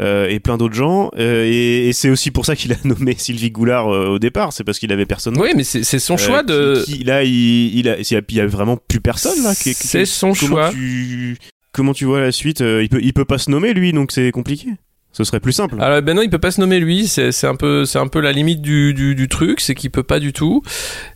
euh, 0.00 0.28
et 0.28 0.40
plein 0.40 0.56
d'autres 0.56 0.74
gens. 0.74 1.10
Euh, 1.18 1.44
et 1.44 1.88
et 1.88 1.92
c'est 1.92 2.08
aussi 2.10 2.30
pour 2.30 2.46
ça 2.46 2.56
qu'il 2.56 2.72
a 2.72 2.76
nommé 2.84 3.14
Sylvie 3.18 3.50
Goulard 3.50 3.88
euh, 3.92 4.06
au 4.08 4.18
départ. 4.18 4.52
C'est 4.52 4.64
parce 4.64 4.78
qu'il 4.78 4.92
avait 4.92 5.06
personne. 5.06 5.38
Oui 5.38 5.50
mais 5.56 5.64
c'est 5.64 5.82
son 5.98 6.14
Euh, 6.14 6.16
choix 6.16 6.42
de 6.42 6.82
qui- 6.84 6.98
qui- 6.98 7.04
là, 7.04 7.22
il, 7.24 7.78
il 7.78 7.88
a, 7.88 7.96
il 7.98 8.36
y 8.36 8.40
a, 8.40 8.46
vraiment 8.46 8.76
plus 8.76 9.00
personne 9.00 9.42
là. 9.42 9.54
Qui- 9.54 9.74
qui- 9.74 9.86
C'est 9.86 10.06
son 10.06 10.32
comment 10.32 10.56
choix. 10.56 10.70
Tu, 10.70 11.36
comment 11.72 11.92
tu 11.92 12.06
vois 12.06 12.20
la 12.20 12.32
suite 12.32 12.60
Euh, 12.62 12.82
Il 12.82 12.88
peut, 12.88 13.00
il 13.02 13.12
peut 13.12 13.24
pas 13.26 13.38
se 13.38 13.50
nommer 13.50 13.74
lui, 13.74 13.92
donc 13.92 14.10
c'est 14.12 14.30
compliqué. 14.30 14.68
Ce 15.12 15.24
serait 15.24 15.40
plus 15.40 15.52
simple. 15.52 15.76
Alors 15.80 16.00
ben 16.02 16.14
non, 16.14 16.22
il 16.22 16.30
peut 16.30 16.38
pas 16.38 16.50
se 16.50 16.60
nommer 16.60 16.78
lui. 16.78 17.08
C'est 17.08 17.32
c'est 17.32 17.46
un 17.46 17.56
peu 17.56 17.84
c'est 17.86 17.98
un 17.98 18.06
peu 18.08 18.20
la 18.20 18.30
limite 18.30 18.60
du 18.60 18.92
du, 18.94 19.14
du 19.14 19.26
truc, 19.28 19.60
c'est 19.60 19.74
qu'il 19.74 19.90
peut 19.90 20.02
pas 20.02 20.20
du 20.20 20.32
tout 20.32 20.62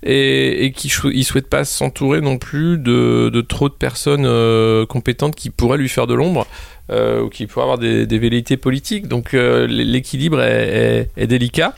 et 0.03 0.65
et 0.65 0.73
qu'il 0.73 0.91
il 1.13 1.25
souhaite 1.25 1.49
pas 1.49 1.65
s'entourer 1.65 2.21
non 2.21 2.39
plus 2.39 2.79
de 2.79 3.31
de 3.33 3.41
trop 3.43 3.69
de 3.69 3.75
personnes 3.75 4.25
euh, 4.27 4.87
compétentes 4.87 5.37
qui 5.37 5.51
pourraient 5.51 5.79
lui 5.79 5.91
faire 5.91 6.07
de 6.07 6.15
l'ombre. 6.15 6.47
Ou 6.91 7.29
qui 7.29 7.47
pourrait 7.47 7.63
avoir 7.63 7.79
des, 7.79 8.07
des 8.07 8.19
velléités 8.19 8.57
politiques. 8.57 9.09
Donc 9.09 9.33
l'équilibre 9.33 10.41
est, 10.41 11.27
délicat. 11.27 11.75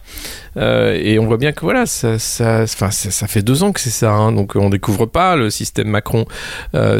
et 0.56 1.18
on 1.18 1.26
voit 1.26 1.36
bien 1.36 1.52
que 1.52 1.60
voilà, 1.60 1.86
ça, 1.86 2.18
ça, 2.18 2.66
ça, 2.66 3.26
fait 3.26 3.42
deux 3.42 3.62
ans 3.62 3.72
que 3.72 3.80
c'est 3.80 3.90
ça. 3.90 4.12
Hein, 4.12 4.32
donc 4.32 4.56
on 4.56 4.70
découvre 4.70 5.06
pas 5.06 5.36
le 5.36 5.50
système 5.50 5.88
Macron. 5.88 6.26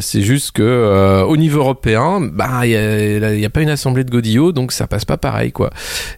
c'est 0.00 0.22
juste 0.22 0.52
que 0.52 1.24
au 1.26 1.36
niveau 1.36 1.60
européen, 1.60 2.20
bah 2.20 2.66
il 2.66 3.20
n'y 3.20 3.44
a, 3.44 3.50
pas 3.50 3.62
une 3.62 3.70
assemblée 3.70 4.04
de 4.04 4.10
Godillot, 4.10 4.52
donc 4.52 4.72
ça 4.72 4.86
passe 4.86 5.04
pas 5.04 5.16
pareil 5.16 5.52
quoi. 5.52 5.70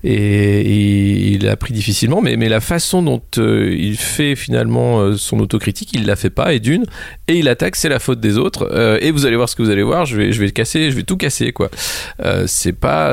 Et, 0.05 1.33
il 1.33 1.49
a 1.49 1.57
pris 1.57 1.73
difficilement, 1.73 2.21
mais, 2.21 2.37
la 2.37 2.61
façon 2.61 3.03
dont 3.03 3.23
il 3.37 3.97
fait 3.97 4.37
finalement 4.37 5.17
son 5.17 5.41
autocritique, 5.41 5.91
il 5.93 6.07
la 6.07 6.17
fait 6.17 6.31
pas 6.31 6.53
et 6.53 6.61
d'une, 6.61 6.85
et 7.29 7.39
il 7.39 7.49
attaque, 7.49 7.77
c'est 7.77 7.89
la 7.89 7.99
faute 7.99 8.21
des 8.21 8.39
autres. 8.39 8.69
Euh, 8.73 8.99
et 9.01 9.11
vous 9.11 9.27
allez 9.27 9.37
voir 9.37 9.49
ce 9.49 9.57
que 9.57 9.63
vous 9.63 9.71
allez 9.71 9.83
voir, 9.83 10.07
je 10.07 10.17
vais, 10.17 10.33
je 10.33 10.41
vais 10.41 10.51
casser, 10.51 10.91
je 10.91 10.97
vais 10.97 11.03
tout 11.03 11.17
casser, 11.17 11.53
quoi. 11.53 11.71
Euh, 12.25 12.45
c'est 12.47 12.73
pas. 12.73 13.13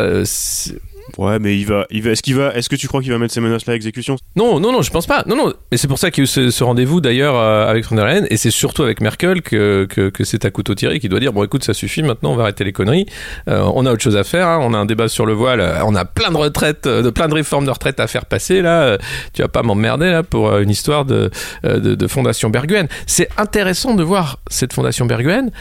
Ouais, 1.18 1.40
mais 1.40 1.58
il 1.58 1.66
va, 1.66 1.86
il 1.90 2.02
va, 2.02 2.12
est-ce 2.12 2.24
qu'il 2.24 2.36
va, 2.36 2.54
est-ce 2.56 2.70
que 2.70 2.76
tu 2.76 2.88
crois 2.88 3.02
qu'il 3.02 3.12
va 3.12 3.18
mettre 3.18 3.34
ces 3.34 3.42
menaces-là 3.42 3.74
à 3.74 3.76
exécution? 3.76 4.16
Non, 4.36 4.60
non, 4.60 4.72
non, 4.72 4.82
je 4.82 4.92
pense 4.92 5.06
pas. 5.06 5.24
Non, 5.28 5.36
non, 5.36 5.54
mais 5.72 5.78
c'est 5.78 5.88
pour 5.88 6.00
ça 6.00 6.12
qu'il 6.12 6.24
y 6.24 6.24
a 6.24 6.46
eu 6.46 6.52
ce, 6.52 6.64
rendez-vous 6.64 7.02
d'ailleurs 7.02 7.36
euh, 7.36 7.70
avec 7.70 7.86
von 7.86 7.96
der 7.96 8.04
et 8.30 8.38
c'est 8.38 8.52
surtout 8.52 8.84
avec 8.84 9.02
Merkel 9.02 9.42
que, 9.42 9.86
que, 9.86 10.24
c'est 10.24 10.46
à 10.46 10.52
couteau 10.52 10.76
tiré 10.76 11.00
qui 11.00 11.10
doit 11.10 11.20
dire 11.20 11.34
bon, 11.34 11.44
écoute, 11.44 11.64
ça 11.64 11.74
suffit, 11.74 12.04
maintenant 12.04 12.32
on 12.32 12.36
va 12.36 12.44
arrêter 12.44 12.64
les 12.64 12.72
conneries. 12.74 13.06
Euh, 13.48 13.64
on 13.74 13.86
a 13.86 13.92
autre 13.92 14.02
chose 14.02 14.18
à 14.18 14.24
faire. 14.24 14.48
Hein, 14.48 14.60
on 14.62 14.74
a 14.74 14.78
un 14.78 14.86
débat 14.86 15.08
sur 15.08 15.26
le 15.26 15.34
voile. 15.34 15.62
euh, 15.62 15.80
On 15.86 15.96
a 15.96 16.06
plein 16.06 16.32
de 16.32 16.38
retraites, 16.38 16.88
de 16.88 17.10
plein 17.10 17.28
de 17.28 17.34
réformes 17.34 17.66
de 17.66 17.72
retraite 17.72 18.00
à 18.00 18.08
faire 18.08 18.26
passer 18.26 18.62
là. 18.62 18.98
Tu 19.34 19.42
vas 19.42 19.48
pas 19.48 19.64
m'emmerder 19.64 20.10
là 20.10 20.24
pour 20.24 20.58
une 20.58 20.70
histoire 20.70 21.06
de, 21.06 21.30
de, 21.64 22.08
fondation 22.08 22.50
Berguen. 22.50 22.88
C'est 23.08 23.30
intéressant 23.38 23.94
de 23.94 24.04
voir 24.04 24.40
cette 24.50 24.74
fondation 24.74 25.06
Berguen 25.06 25.52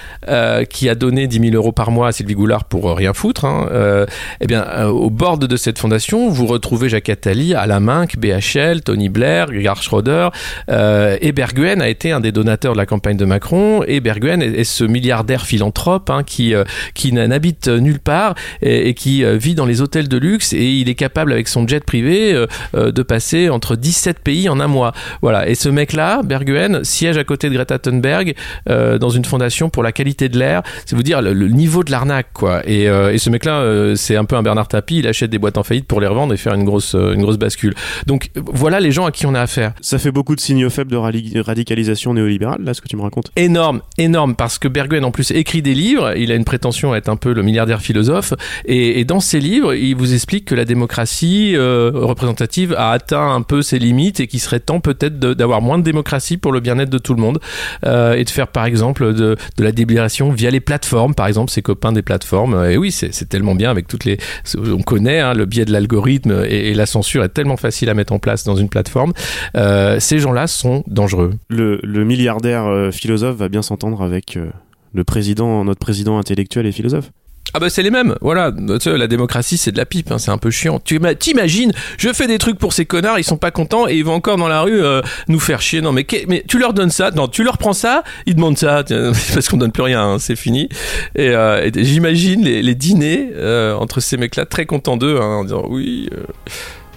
qui 0.69 0.89
a 0.89 0.95
donné 0.95 1.27
10 1.27 1.51
000 1.51 1.55
euros 1.55 1.73
par 1.73 1.91
mois 1.91 2.09
à 2.09 2.13
Sylvie 2.13 2.35
Goulard 2.35 2.65
pour 2.65 2.97
rien 2.97 3.13
foutre. 3.13 3.45
Hein, 3.45 4.07
eh 4.41 4.47
bien, 4.47 4.87
au 4.87 5.11
bord 5.11 5.32
de 5.39 5.57
cette 5.57 5.79
fondation, 5.79 6.29
vous 6.29 6.47
retrouvez 6.47 6.89
Jacques 6.89 7.09
Attali, 7.09 7.55
Alain 7.55 7.81
Minck, 7.81 8.17
BHL, 8.19 8.83
Tony 8.83 9.09
Blair, 9.09 9.53
Gerhard 9.53 9.83
Schroeder, 9.83 10.29
euh, 10.71 11.17
et 11.21 11.33
Berguen 11.33 11.81
a 11.81 11.89
été 11.89 12.13
un 12.13 12.21
des 12.21 12.33
donateurs 12.33 12.73
de 12.73 12.79
la 12.79 12.87
campagne 12.87 13.17
de 13.17 13.25
Macron, 13.25 13.83
et 13.87 14.01
Berguen 14.01 14.43
est, 14.43 14.65
ce 14.65 14.85
milliardaire 14.85 15.47
philanthrope 15.47 16.11
hein, 16.11 16.23
qui, 16.25 16.55
euh, 16.55 16.65
qui 16.95 17.13
n'habite 17.13 17.69
nulle 17.69 18.01
part 18.01 18.35
et, 18.61 18.95
qui 18.95 19.25
euh, 19.25 19.37
vit 19.37 19.55
dans 19.55 19.67
les 19.67 19.81
hôtels 19.81 20.09
de 20.09 20.17
luxe, 20.17 20.53
et 20.53 20.65
il 20.65 20.89
est 20.89 20.95
capable 20.95 21.33
avec 21.33 21.49
son 21.49 21.67
jet 21.67 21.85
privé 21.85 22.33
euh, 22.75 22.93
de 22.93 23.03
passer 23.03 23.49
entre 23.49 23.77
17 23.77 24.21
pays 24.21 24.49
en 24.49 24.61
un 24.61 24.69
mois. 24.69 24.93
Voilà, 25.23 25.49
et 25.49 25.55
ce 25.55 25.69
mec-là, 25.69 26.23
Berguen, 26.23 26.85
siège 26.85 27.17
à 27.17 27.25
côté 27.25 27.49
de 27.49 27.55
Greta 27.55 27.79
Thunberg 27.79 28.35
dans 28.67 29.11
une 29.11 29.25
fondation 29.25 29.71
pour 29.71 29.83
la 29.83 29.93
qualité 29.93 30.29
de 30.29 30.39
l'air. 30.39 30.63
C'est 30.87 30.97
vous 30.97 31.03
dire 31.03 31.23
le, 31.23 31.49
niveau 31.49 31.85
de 31.85 31.91
l'arnaque, 31.91 32.29
quoi. 32.33 32.63
Et, 32.67 32.85
et 32.85 33.19
ce 33.19 33.31
mec-là, 33.31 33.95
c'est 33.97 34.17
un 34.17 34.25
peu 34.25 34.37
un 34.37 34.43
Bernard 34.43 34.69
Tapie, 34.69 34.99
il 34.99 35.07
achète 35.07 35.22
des 35.29 35.39
boîtes 35.39 35.59
en 35.59 35.63
faillite 35.63 35.87
pour 35.87 36.01
les 36.01 36.07
revendre 36.07 36.33
et 36.35 36.37
faire 36.37 36.55
une 36.55 36.65
grosse, 36.65 36.95
euh, 36.95 37.15
une 37.15 37.23
grosse 37.23 37.39
bascule. 37.39 37.75
Donc 38.07 38.31
voilà 38.35 38.81
les 38.81 38.93
gens 38.93 39.07
à 39.07 39.11
qui 39.11 39.27
on 39.27 39.35
a 39.35 39.41
affaire. 39.41 39.73
Ça 39.81 39.99
fait 39.99 40.11
beaucoup 40.11 40.35
de 40.35 40.41
signaux 40.41 40.71
faibles 40.71 40.91
de 40.91 41.41
radicalisation 41.41 42.15
néolibérale, 42.15 42.63
là, 42.63 42.75
ce 42.75 42.81
que 42.81 42.89
tu 42.89 42.97
me 42.97 43.03
racontes. 43.03 43.31
Énorme, 43.37 43.81
énorme, 43.99 44.35
parce 44.37 44.59
que 44.59 44.69
Berguen 44.69 45.05
en 45.05 45.11
plus 45.11 45.31
écrit 45.31 45.63
des 45.63 45.75
livres, 45.75 46.17
il 46.17 46.33
a 46.33 46.35
une 46.35 46.45
prétention 46.45 46.93
à 46.93 46.97
être 46.97 47.09
un 47.09 47.17
peu 47.17 47.33
le 47.33 47.43
milliardaire 47.43 47.81
philosophe, 47.81 48.35
et, 48.65 49.01
et 49.01 49.05
dans 49.05 49.21
ses 49.21 49.41
livres, 49.41 49.75
il 49.75 49.95
vous 49.95 50.15
explique 50.15 50.45
que 50.45 50.55
la 50.55 50.65
démocratie 50.65 51.55
euh, 51.57 51.91
représentative 51.95 52.75
a 52.77 52.91
atteint 52.91 53.35
un 53.35 53.43
peu 53.43 53.63
ses 53.63 53.79
limites 53.79 54.21
et 54.21 54.27
qu'il 54.27 54.41
serait 54.41 54.61
temps 54.61 54.81
peut-être 54.81 55.19
d'avoir 55.19 55.61
moins 55.61 55.79
de 55.79 55.85
démocratie 55.85 56.37
pour 56.37 56.53
le 56.53 56.61
bien-être 56.61 56.91
de 56.91 56.99
tout 56.99 57.15
le 57.15 57.21
monde, 57.21 57.41
euh, 57.85 58.15
et 58.15 58.25
de 58.25 58.31
faire 58.31 58.49
par 58.49 58.65
exemple 58.65 59.15
de, 59.15 59.37
de 59.57 59.65
la 59.65 59.73
délibération 59.73 60.31
via 60.31 60.51
les 60.51 60.61
plateformes, 60.61 61.15
par 61.15 61.27
exemple 61.27 61.51
ses 61.51 61.63
copains 61.63 61.93
des 61.93 62.03
plateformes, 62.03 62.67
et 62.71 62.77
oui, 62.77 62.91
c'est 62.91 63.29
tellement 63.29 63.55
bien 63.55 63.71
avec 63.71 63.89
toutes 63.89 64.05
les... 64.05 64.19
On 64.57 64.83
connaît 64.83 65.12
hein, 65.21 65.35
le 65.35 65.47
biais 65.47 65.65
de 65.65 65.73
l'algorithme 65.73 66.45
et, 66.49 66.75
la 66.75 66.87
censure 66.87 67.23
est 67.23 67.29
tellement 67.29 67.57
facile 67.57 67.91
à 67.91 67.95
mettre 67.95 68.13
en 68.13 68.19
place 68.19 68.45
dans 68.45 68.57
une 68.57 68.69
plateforme, 68.69 69.13
Euh, 69.57 70.01
ces 70.01 70.19
gens-là 70.19 70.47
sont 70.47 70.83
dangereux. 70.87 71.35
Le, 71.49 71.79
le 71.83 72.05
milliardaire 72.05 72.67
euh, 72.67 72.91
philosophe 72.91 73.37
va 73.37 73.49
bien 73.49 73.63
s'entendre 73.63 74.03
avec 74.03 74.37
euh, 74.37 74.51
le 74.95 75.05
président, 75.05 75.65
notre 75.65 75.81
président 75.81 76.19
intellectuel 76.19 76.67
et 76.67 76.73
philosophe. 76.73 77.11
Ah 77.55 77.59
bah 77.61 77.69
c'est 77.69 77.83
les 77.83 77.91
mêmes, 77.91 78.15
voilà. 78.23 78.51
Sais, 78.81 78.97
la 78.97 79.07
démocratie 79.07 79.59
c'est 79.59 79.73
de 79.73 79.77
la 79.77 79.85
pipe, 79.85 80.11
hein, 80.11 80.19
c'est 80.19 80.31
un 80.31 80.39
peu 80.39 80.51
chiant. 80.51 80.81
Tu 80.83 80.99
ima- 80.99 81.15
t'imagines, 81.15 81.73
je 81.99 82.11
fais 82.13 82.27
des 82.27 82.39
trucs 82.39 82.59
pour 82.59 82.73
ces 82.73 82.87
connards, 82.87 83.19
ils 83.19 83.25
sont 83.25 83.37
pas 83.37 83.51
contents 83.51 83.87
et 83.87 83.95
ils 83.95 84.05
vont 84.05 84.15
encore 84.15 84.39
dans 84.39 84.49
la 84.49 84.63
rue 84.63 84.83
euh, 84.83 85.03
nous 85.29 85.39
faire 85.39 85.61
chier. 85.61 85.83
Non 85.83 85.93
mais, 85.93 86.05
tu 86.05 86.59
leur 86.59 86.73
donnes 86.73 86.91
ça, 86.91 87.11
non 87.11 87.29
tu 87.29 87.45
leur 87.45 87.59
prends 87.59 87.75
ça, 87.75 88.05
ils 88.25 88.35
demandent 88.35 88.57
ça, 88.57 88.85
parce 89.35 89.49
qu'on 89.51 89.59
donne 89.59 89.73
plus 89.73 89.83
rien, 89.83 90.03
hein, 90.03 90.19
c'est 90.19 90.37
fini. 90.37 90.71
Et, 91.15 91.29
euh, 91.29 91.69
j'imagine 91.75 92.43
les, 92.43 92.75
dîners 92.75 93.31
euh, 93.35 93.75
entre 93.75 94.01
ces 94.01 94.17
mecs-là 94.17 94.47
très 94.47 94.65
contents 94.65 94.97
d'eux, 94.97 95.19
hein, 95.21 95.41
en 95.41 95.45
disant 95.45 95.65
oui, 95.69 96.09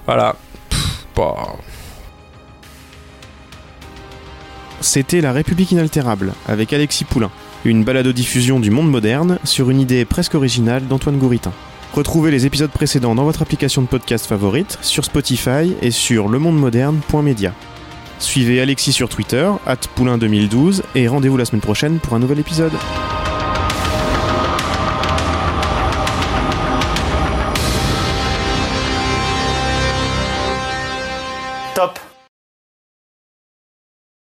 voilà. 0.05 0.37
Bah. 1.17 1.35
C'était 4.81 5.19
La 5.19 5.31
République 5.33 5.71
inaltérable 5.71 6.33
avec 6.47 6.71
Alexis 6.71 7.05
Poulain, 7.05 7.31
une 7.69 7.83
balado-diffusion 7.83 8.59
du 8.59 8.69
monde 8.69 8.89
moderne 8.89 9.39
sur 9.43 9.69
une 9.69 9.79
idée 9.79 10.05
presque 10.05 10.35
originale 10.35 10.87
d'Antoine 10.87 11.17
Gouritin. 11.17 11.51
Retrouvez 11.93 12.29
les 12.29 12.45
épisodes 12.45 12.71
précédents 12.71 13.15
dans 13.15 13.23
votre 13.23 13.41
application 13.41 13.81
de 13.81 13.87
podcast 13.87 14.25
favorite, 14.25 14.77
sur 14.81 15.05
Spotify 15.05 15.73
et 15.81 15.91
sur 15.91 16.27
lemondemoderne.media. 16.27 17.53
Suivez 18.19 18.61
Alexis 18.61 18.93
sur 18.93 19.09
Twitter, 19.09 19.49
at 19.65 19.77
Poulain2012, 19.97 20.81
et 20.95 21.07
rendez-vous 21.07 21.37
la 21.37 21.45
semaine 21.45 21.61
prochaine 21.61 21.99
pour 21.99 22.13
un 22.13 22.19
nouvel 22.19 22.39
épisode. 22.39 22.73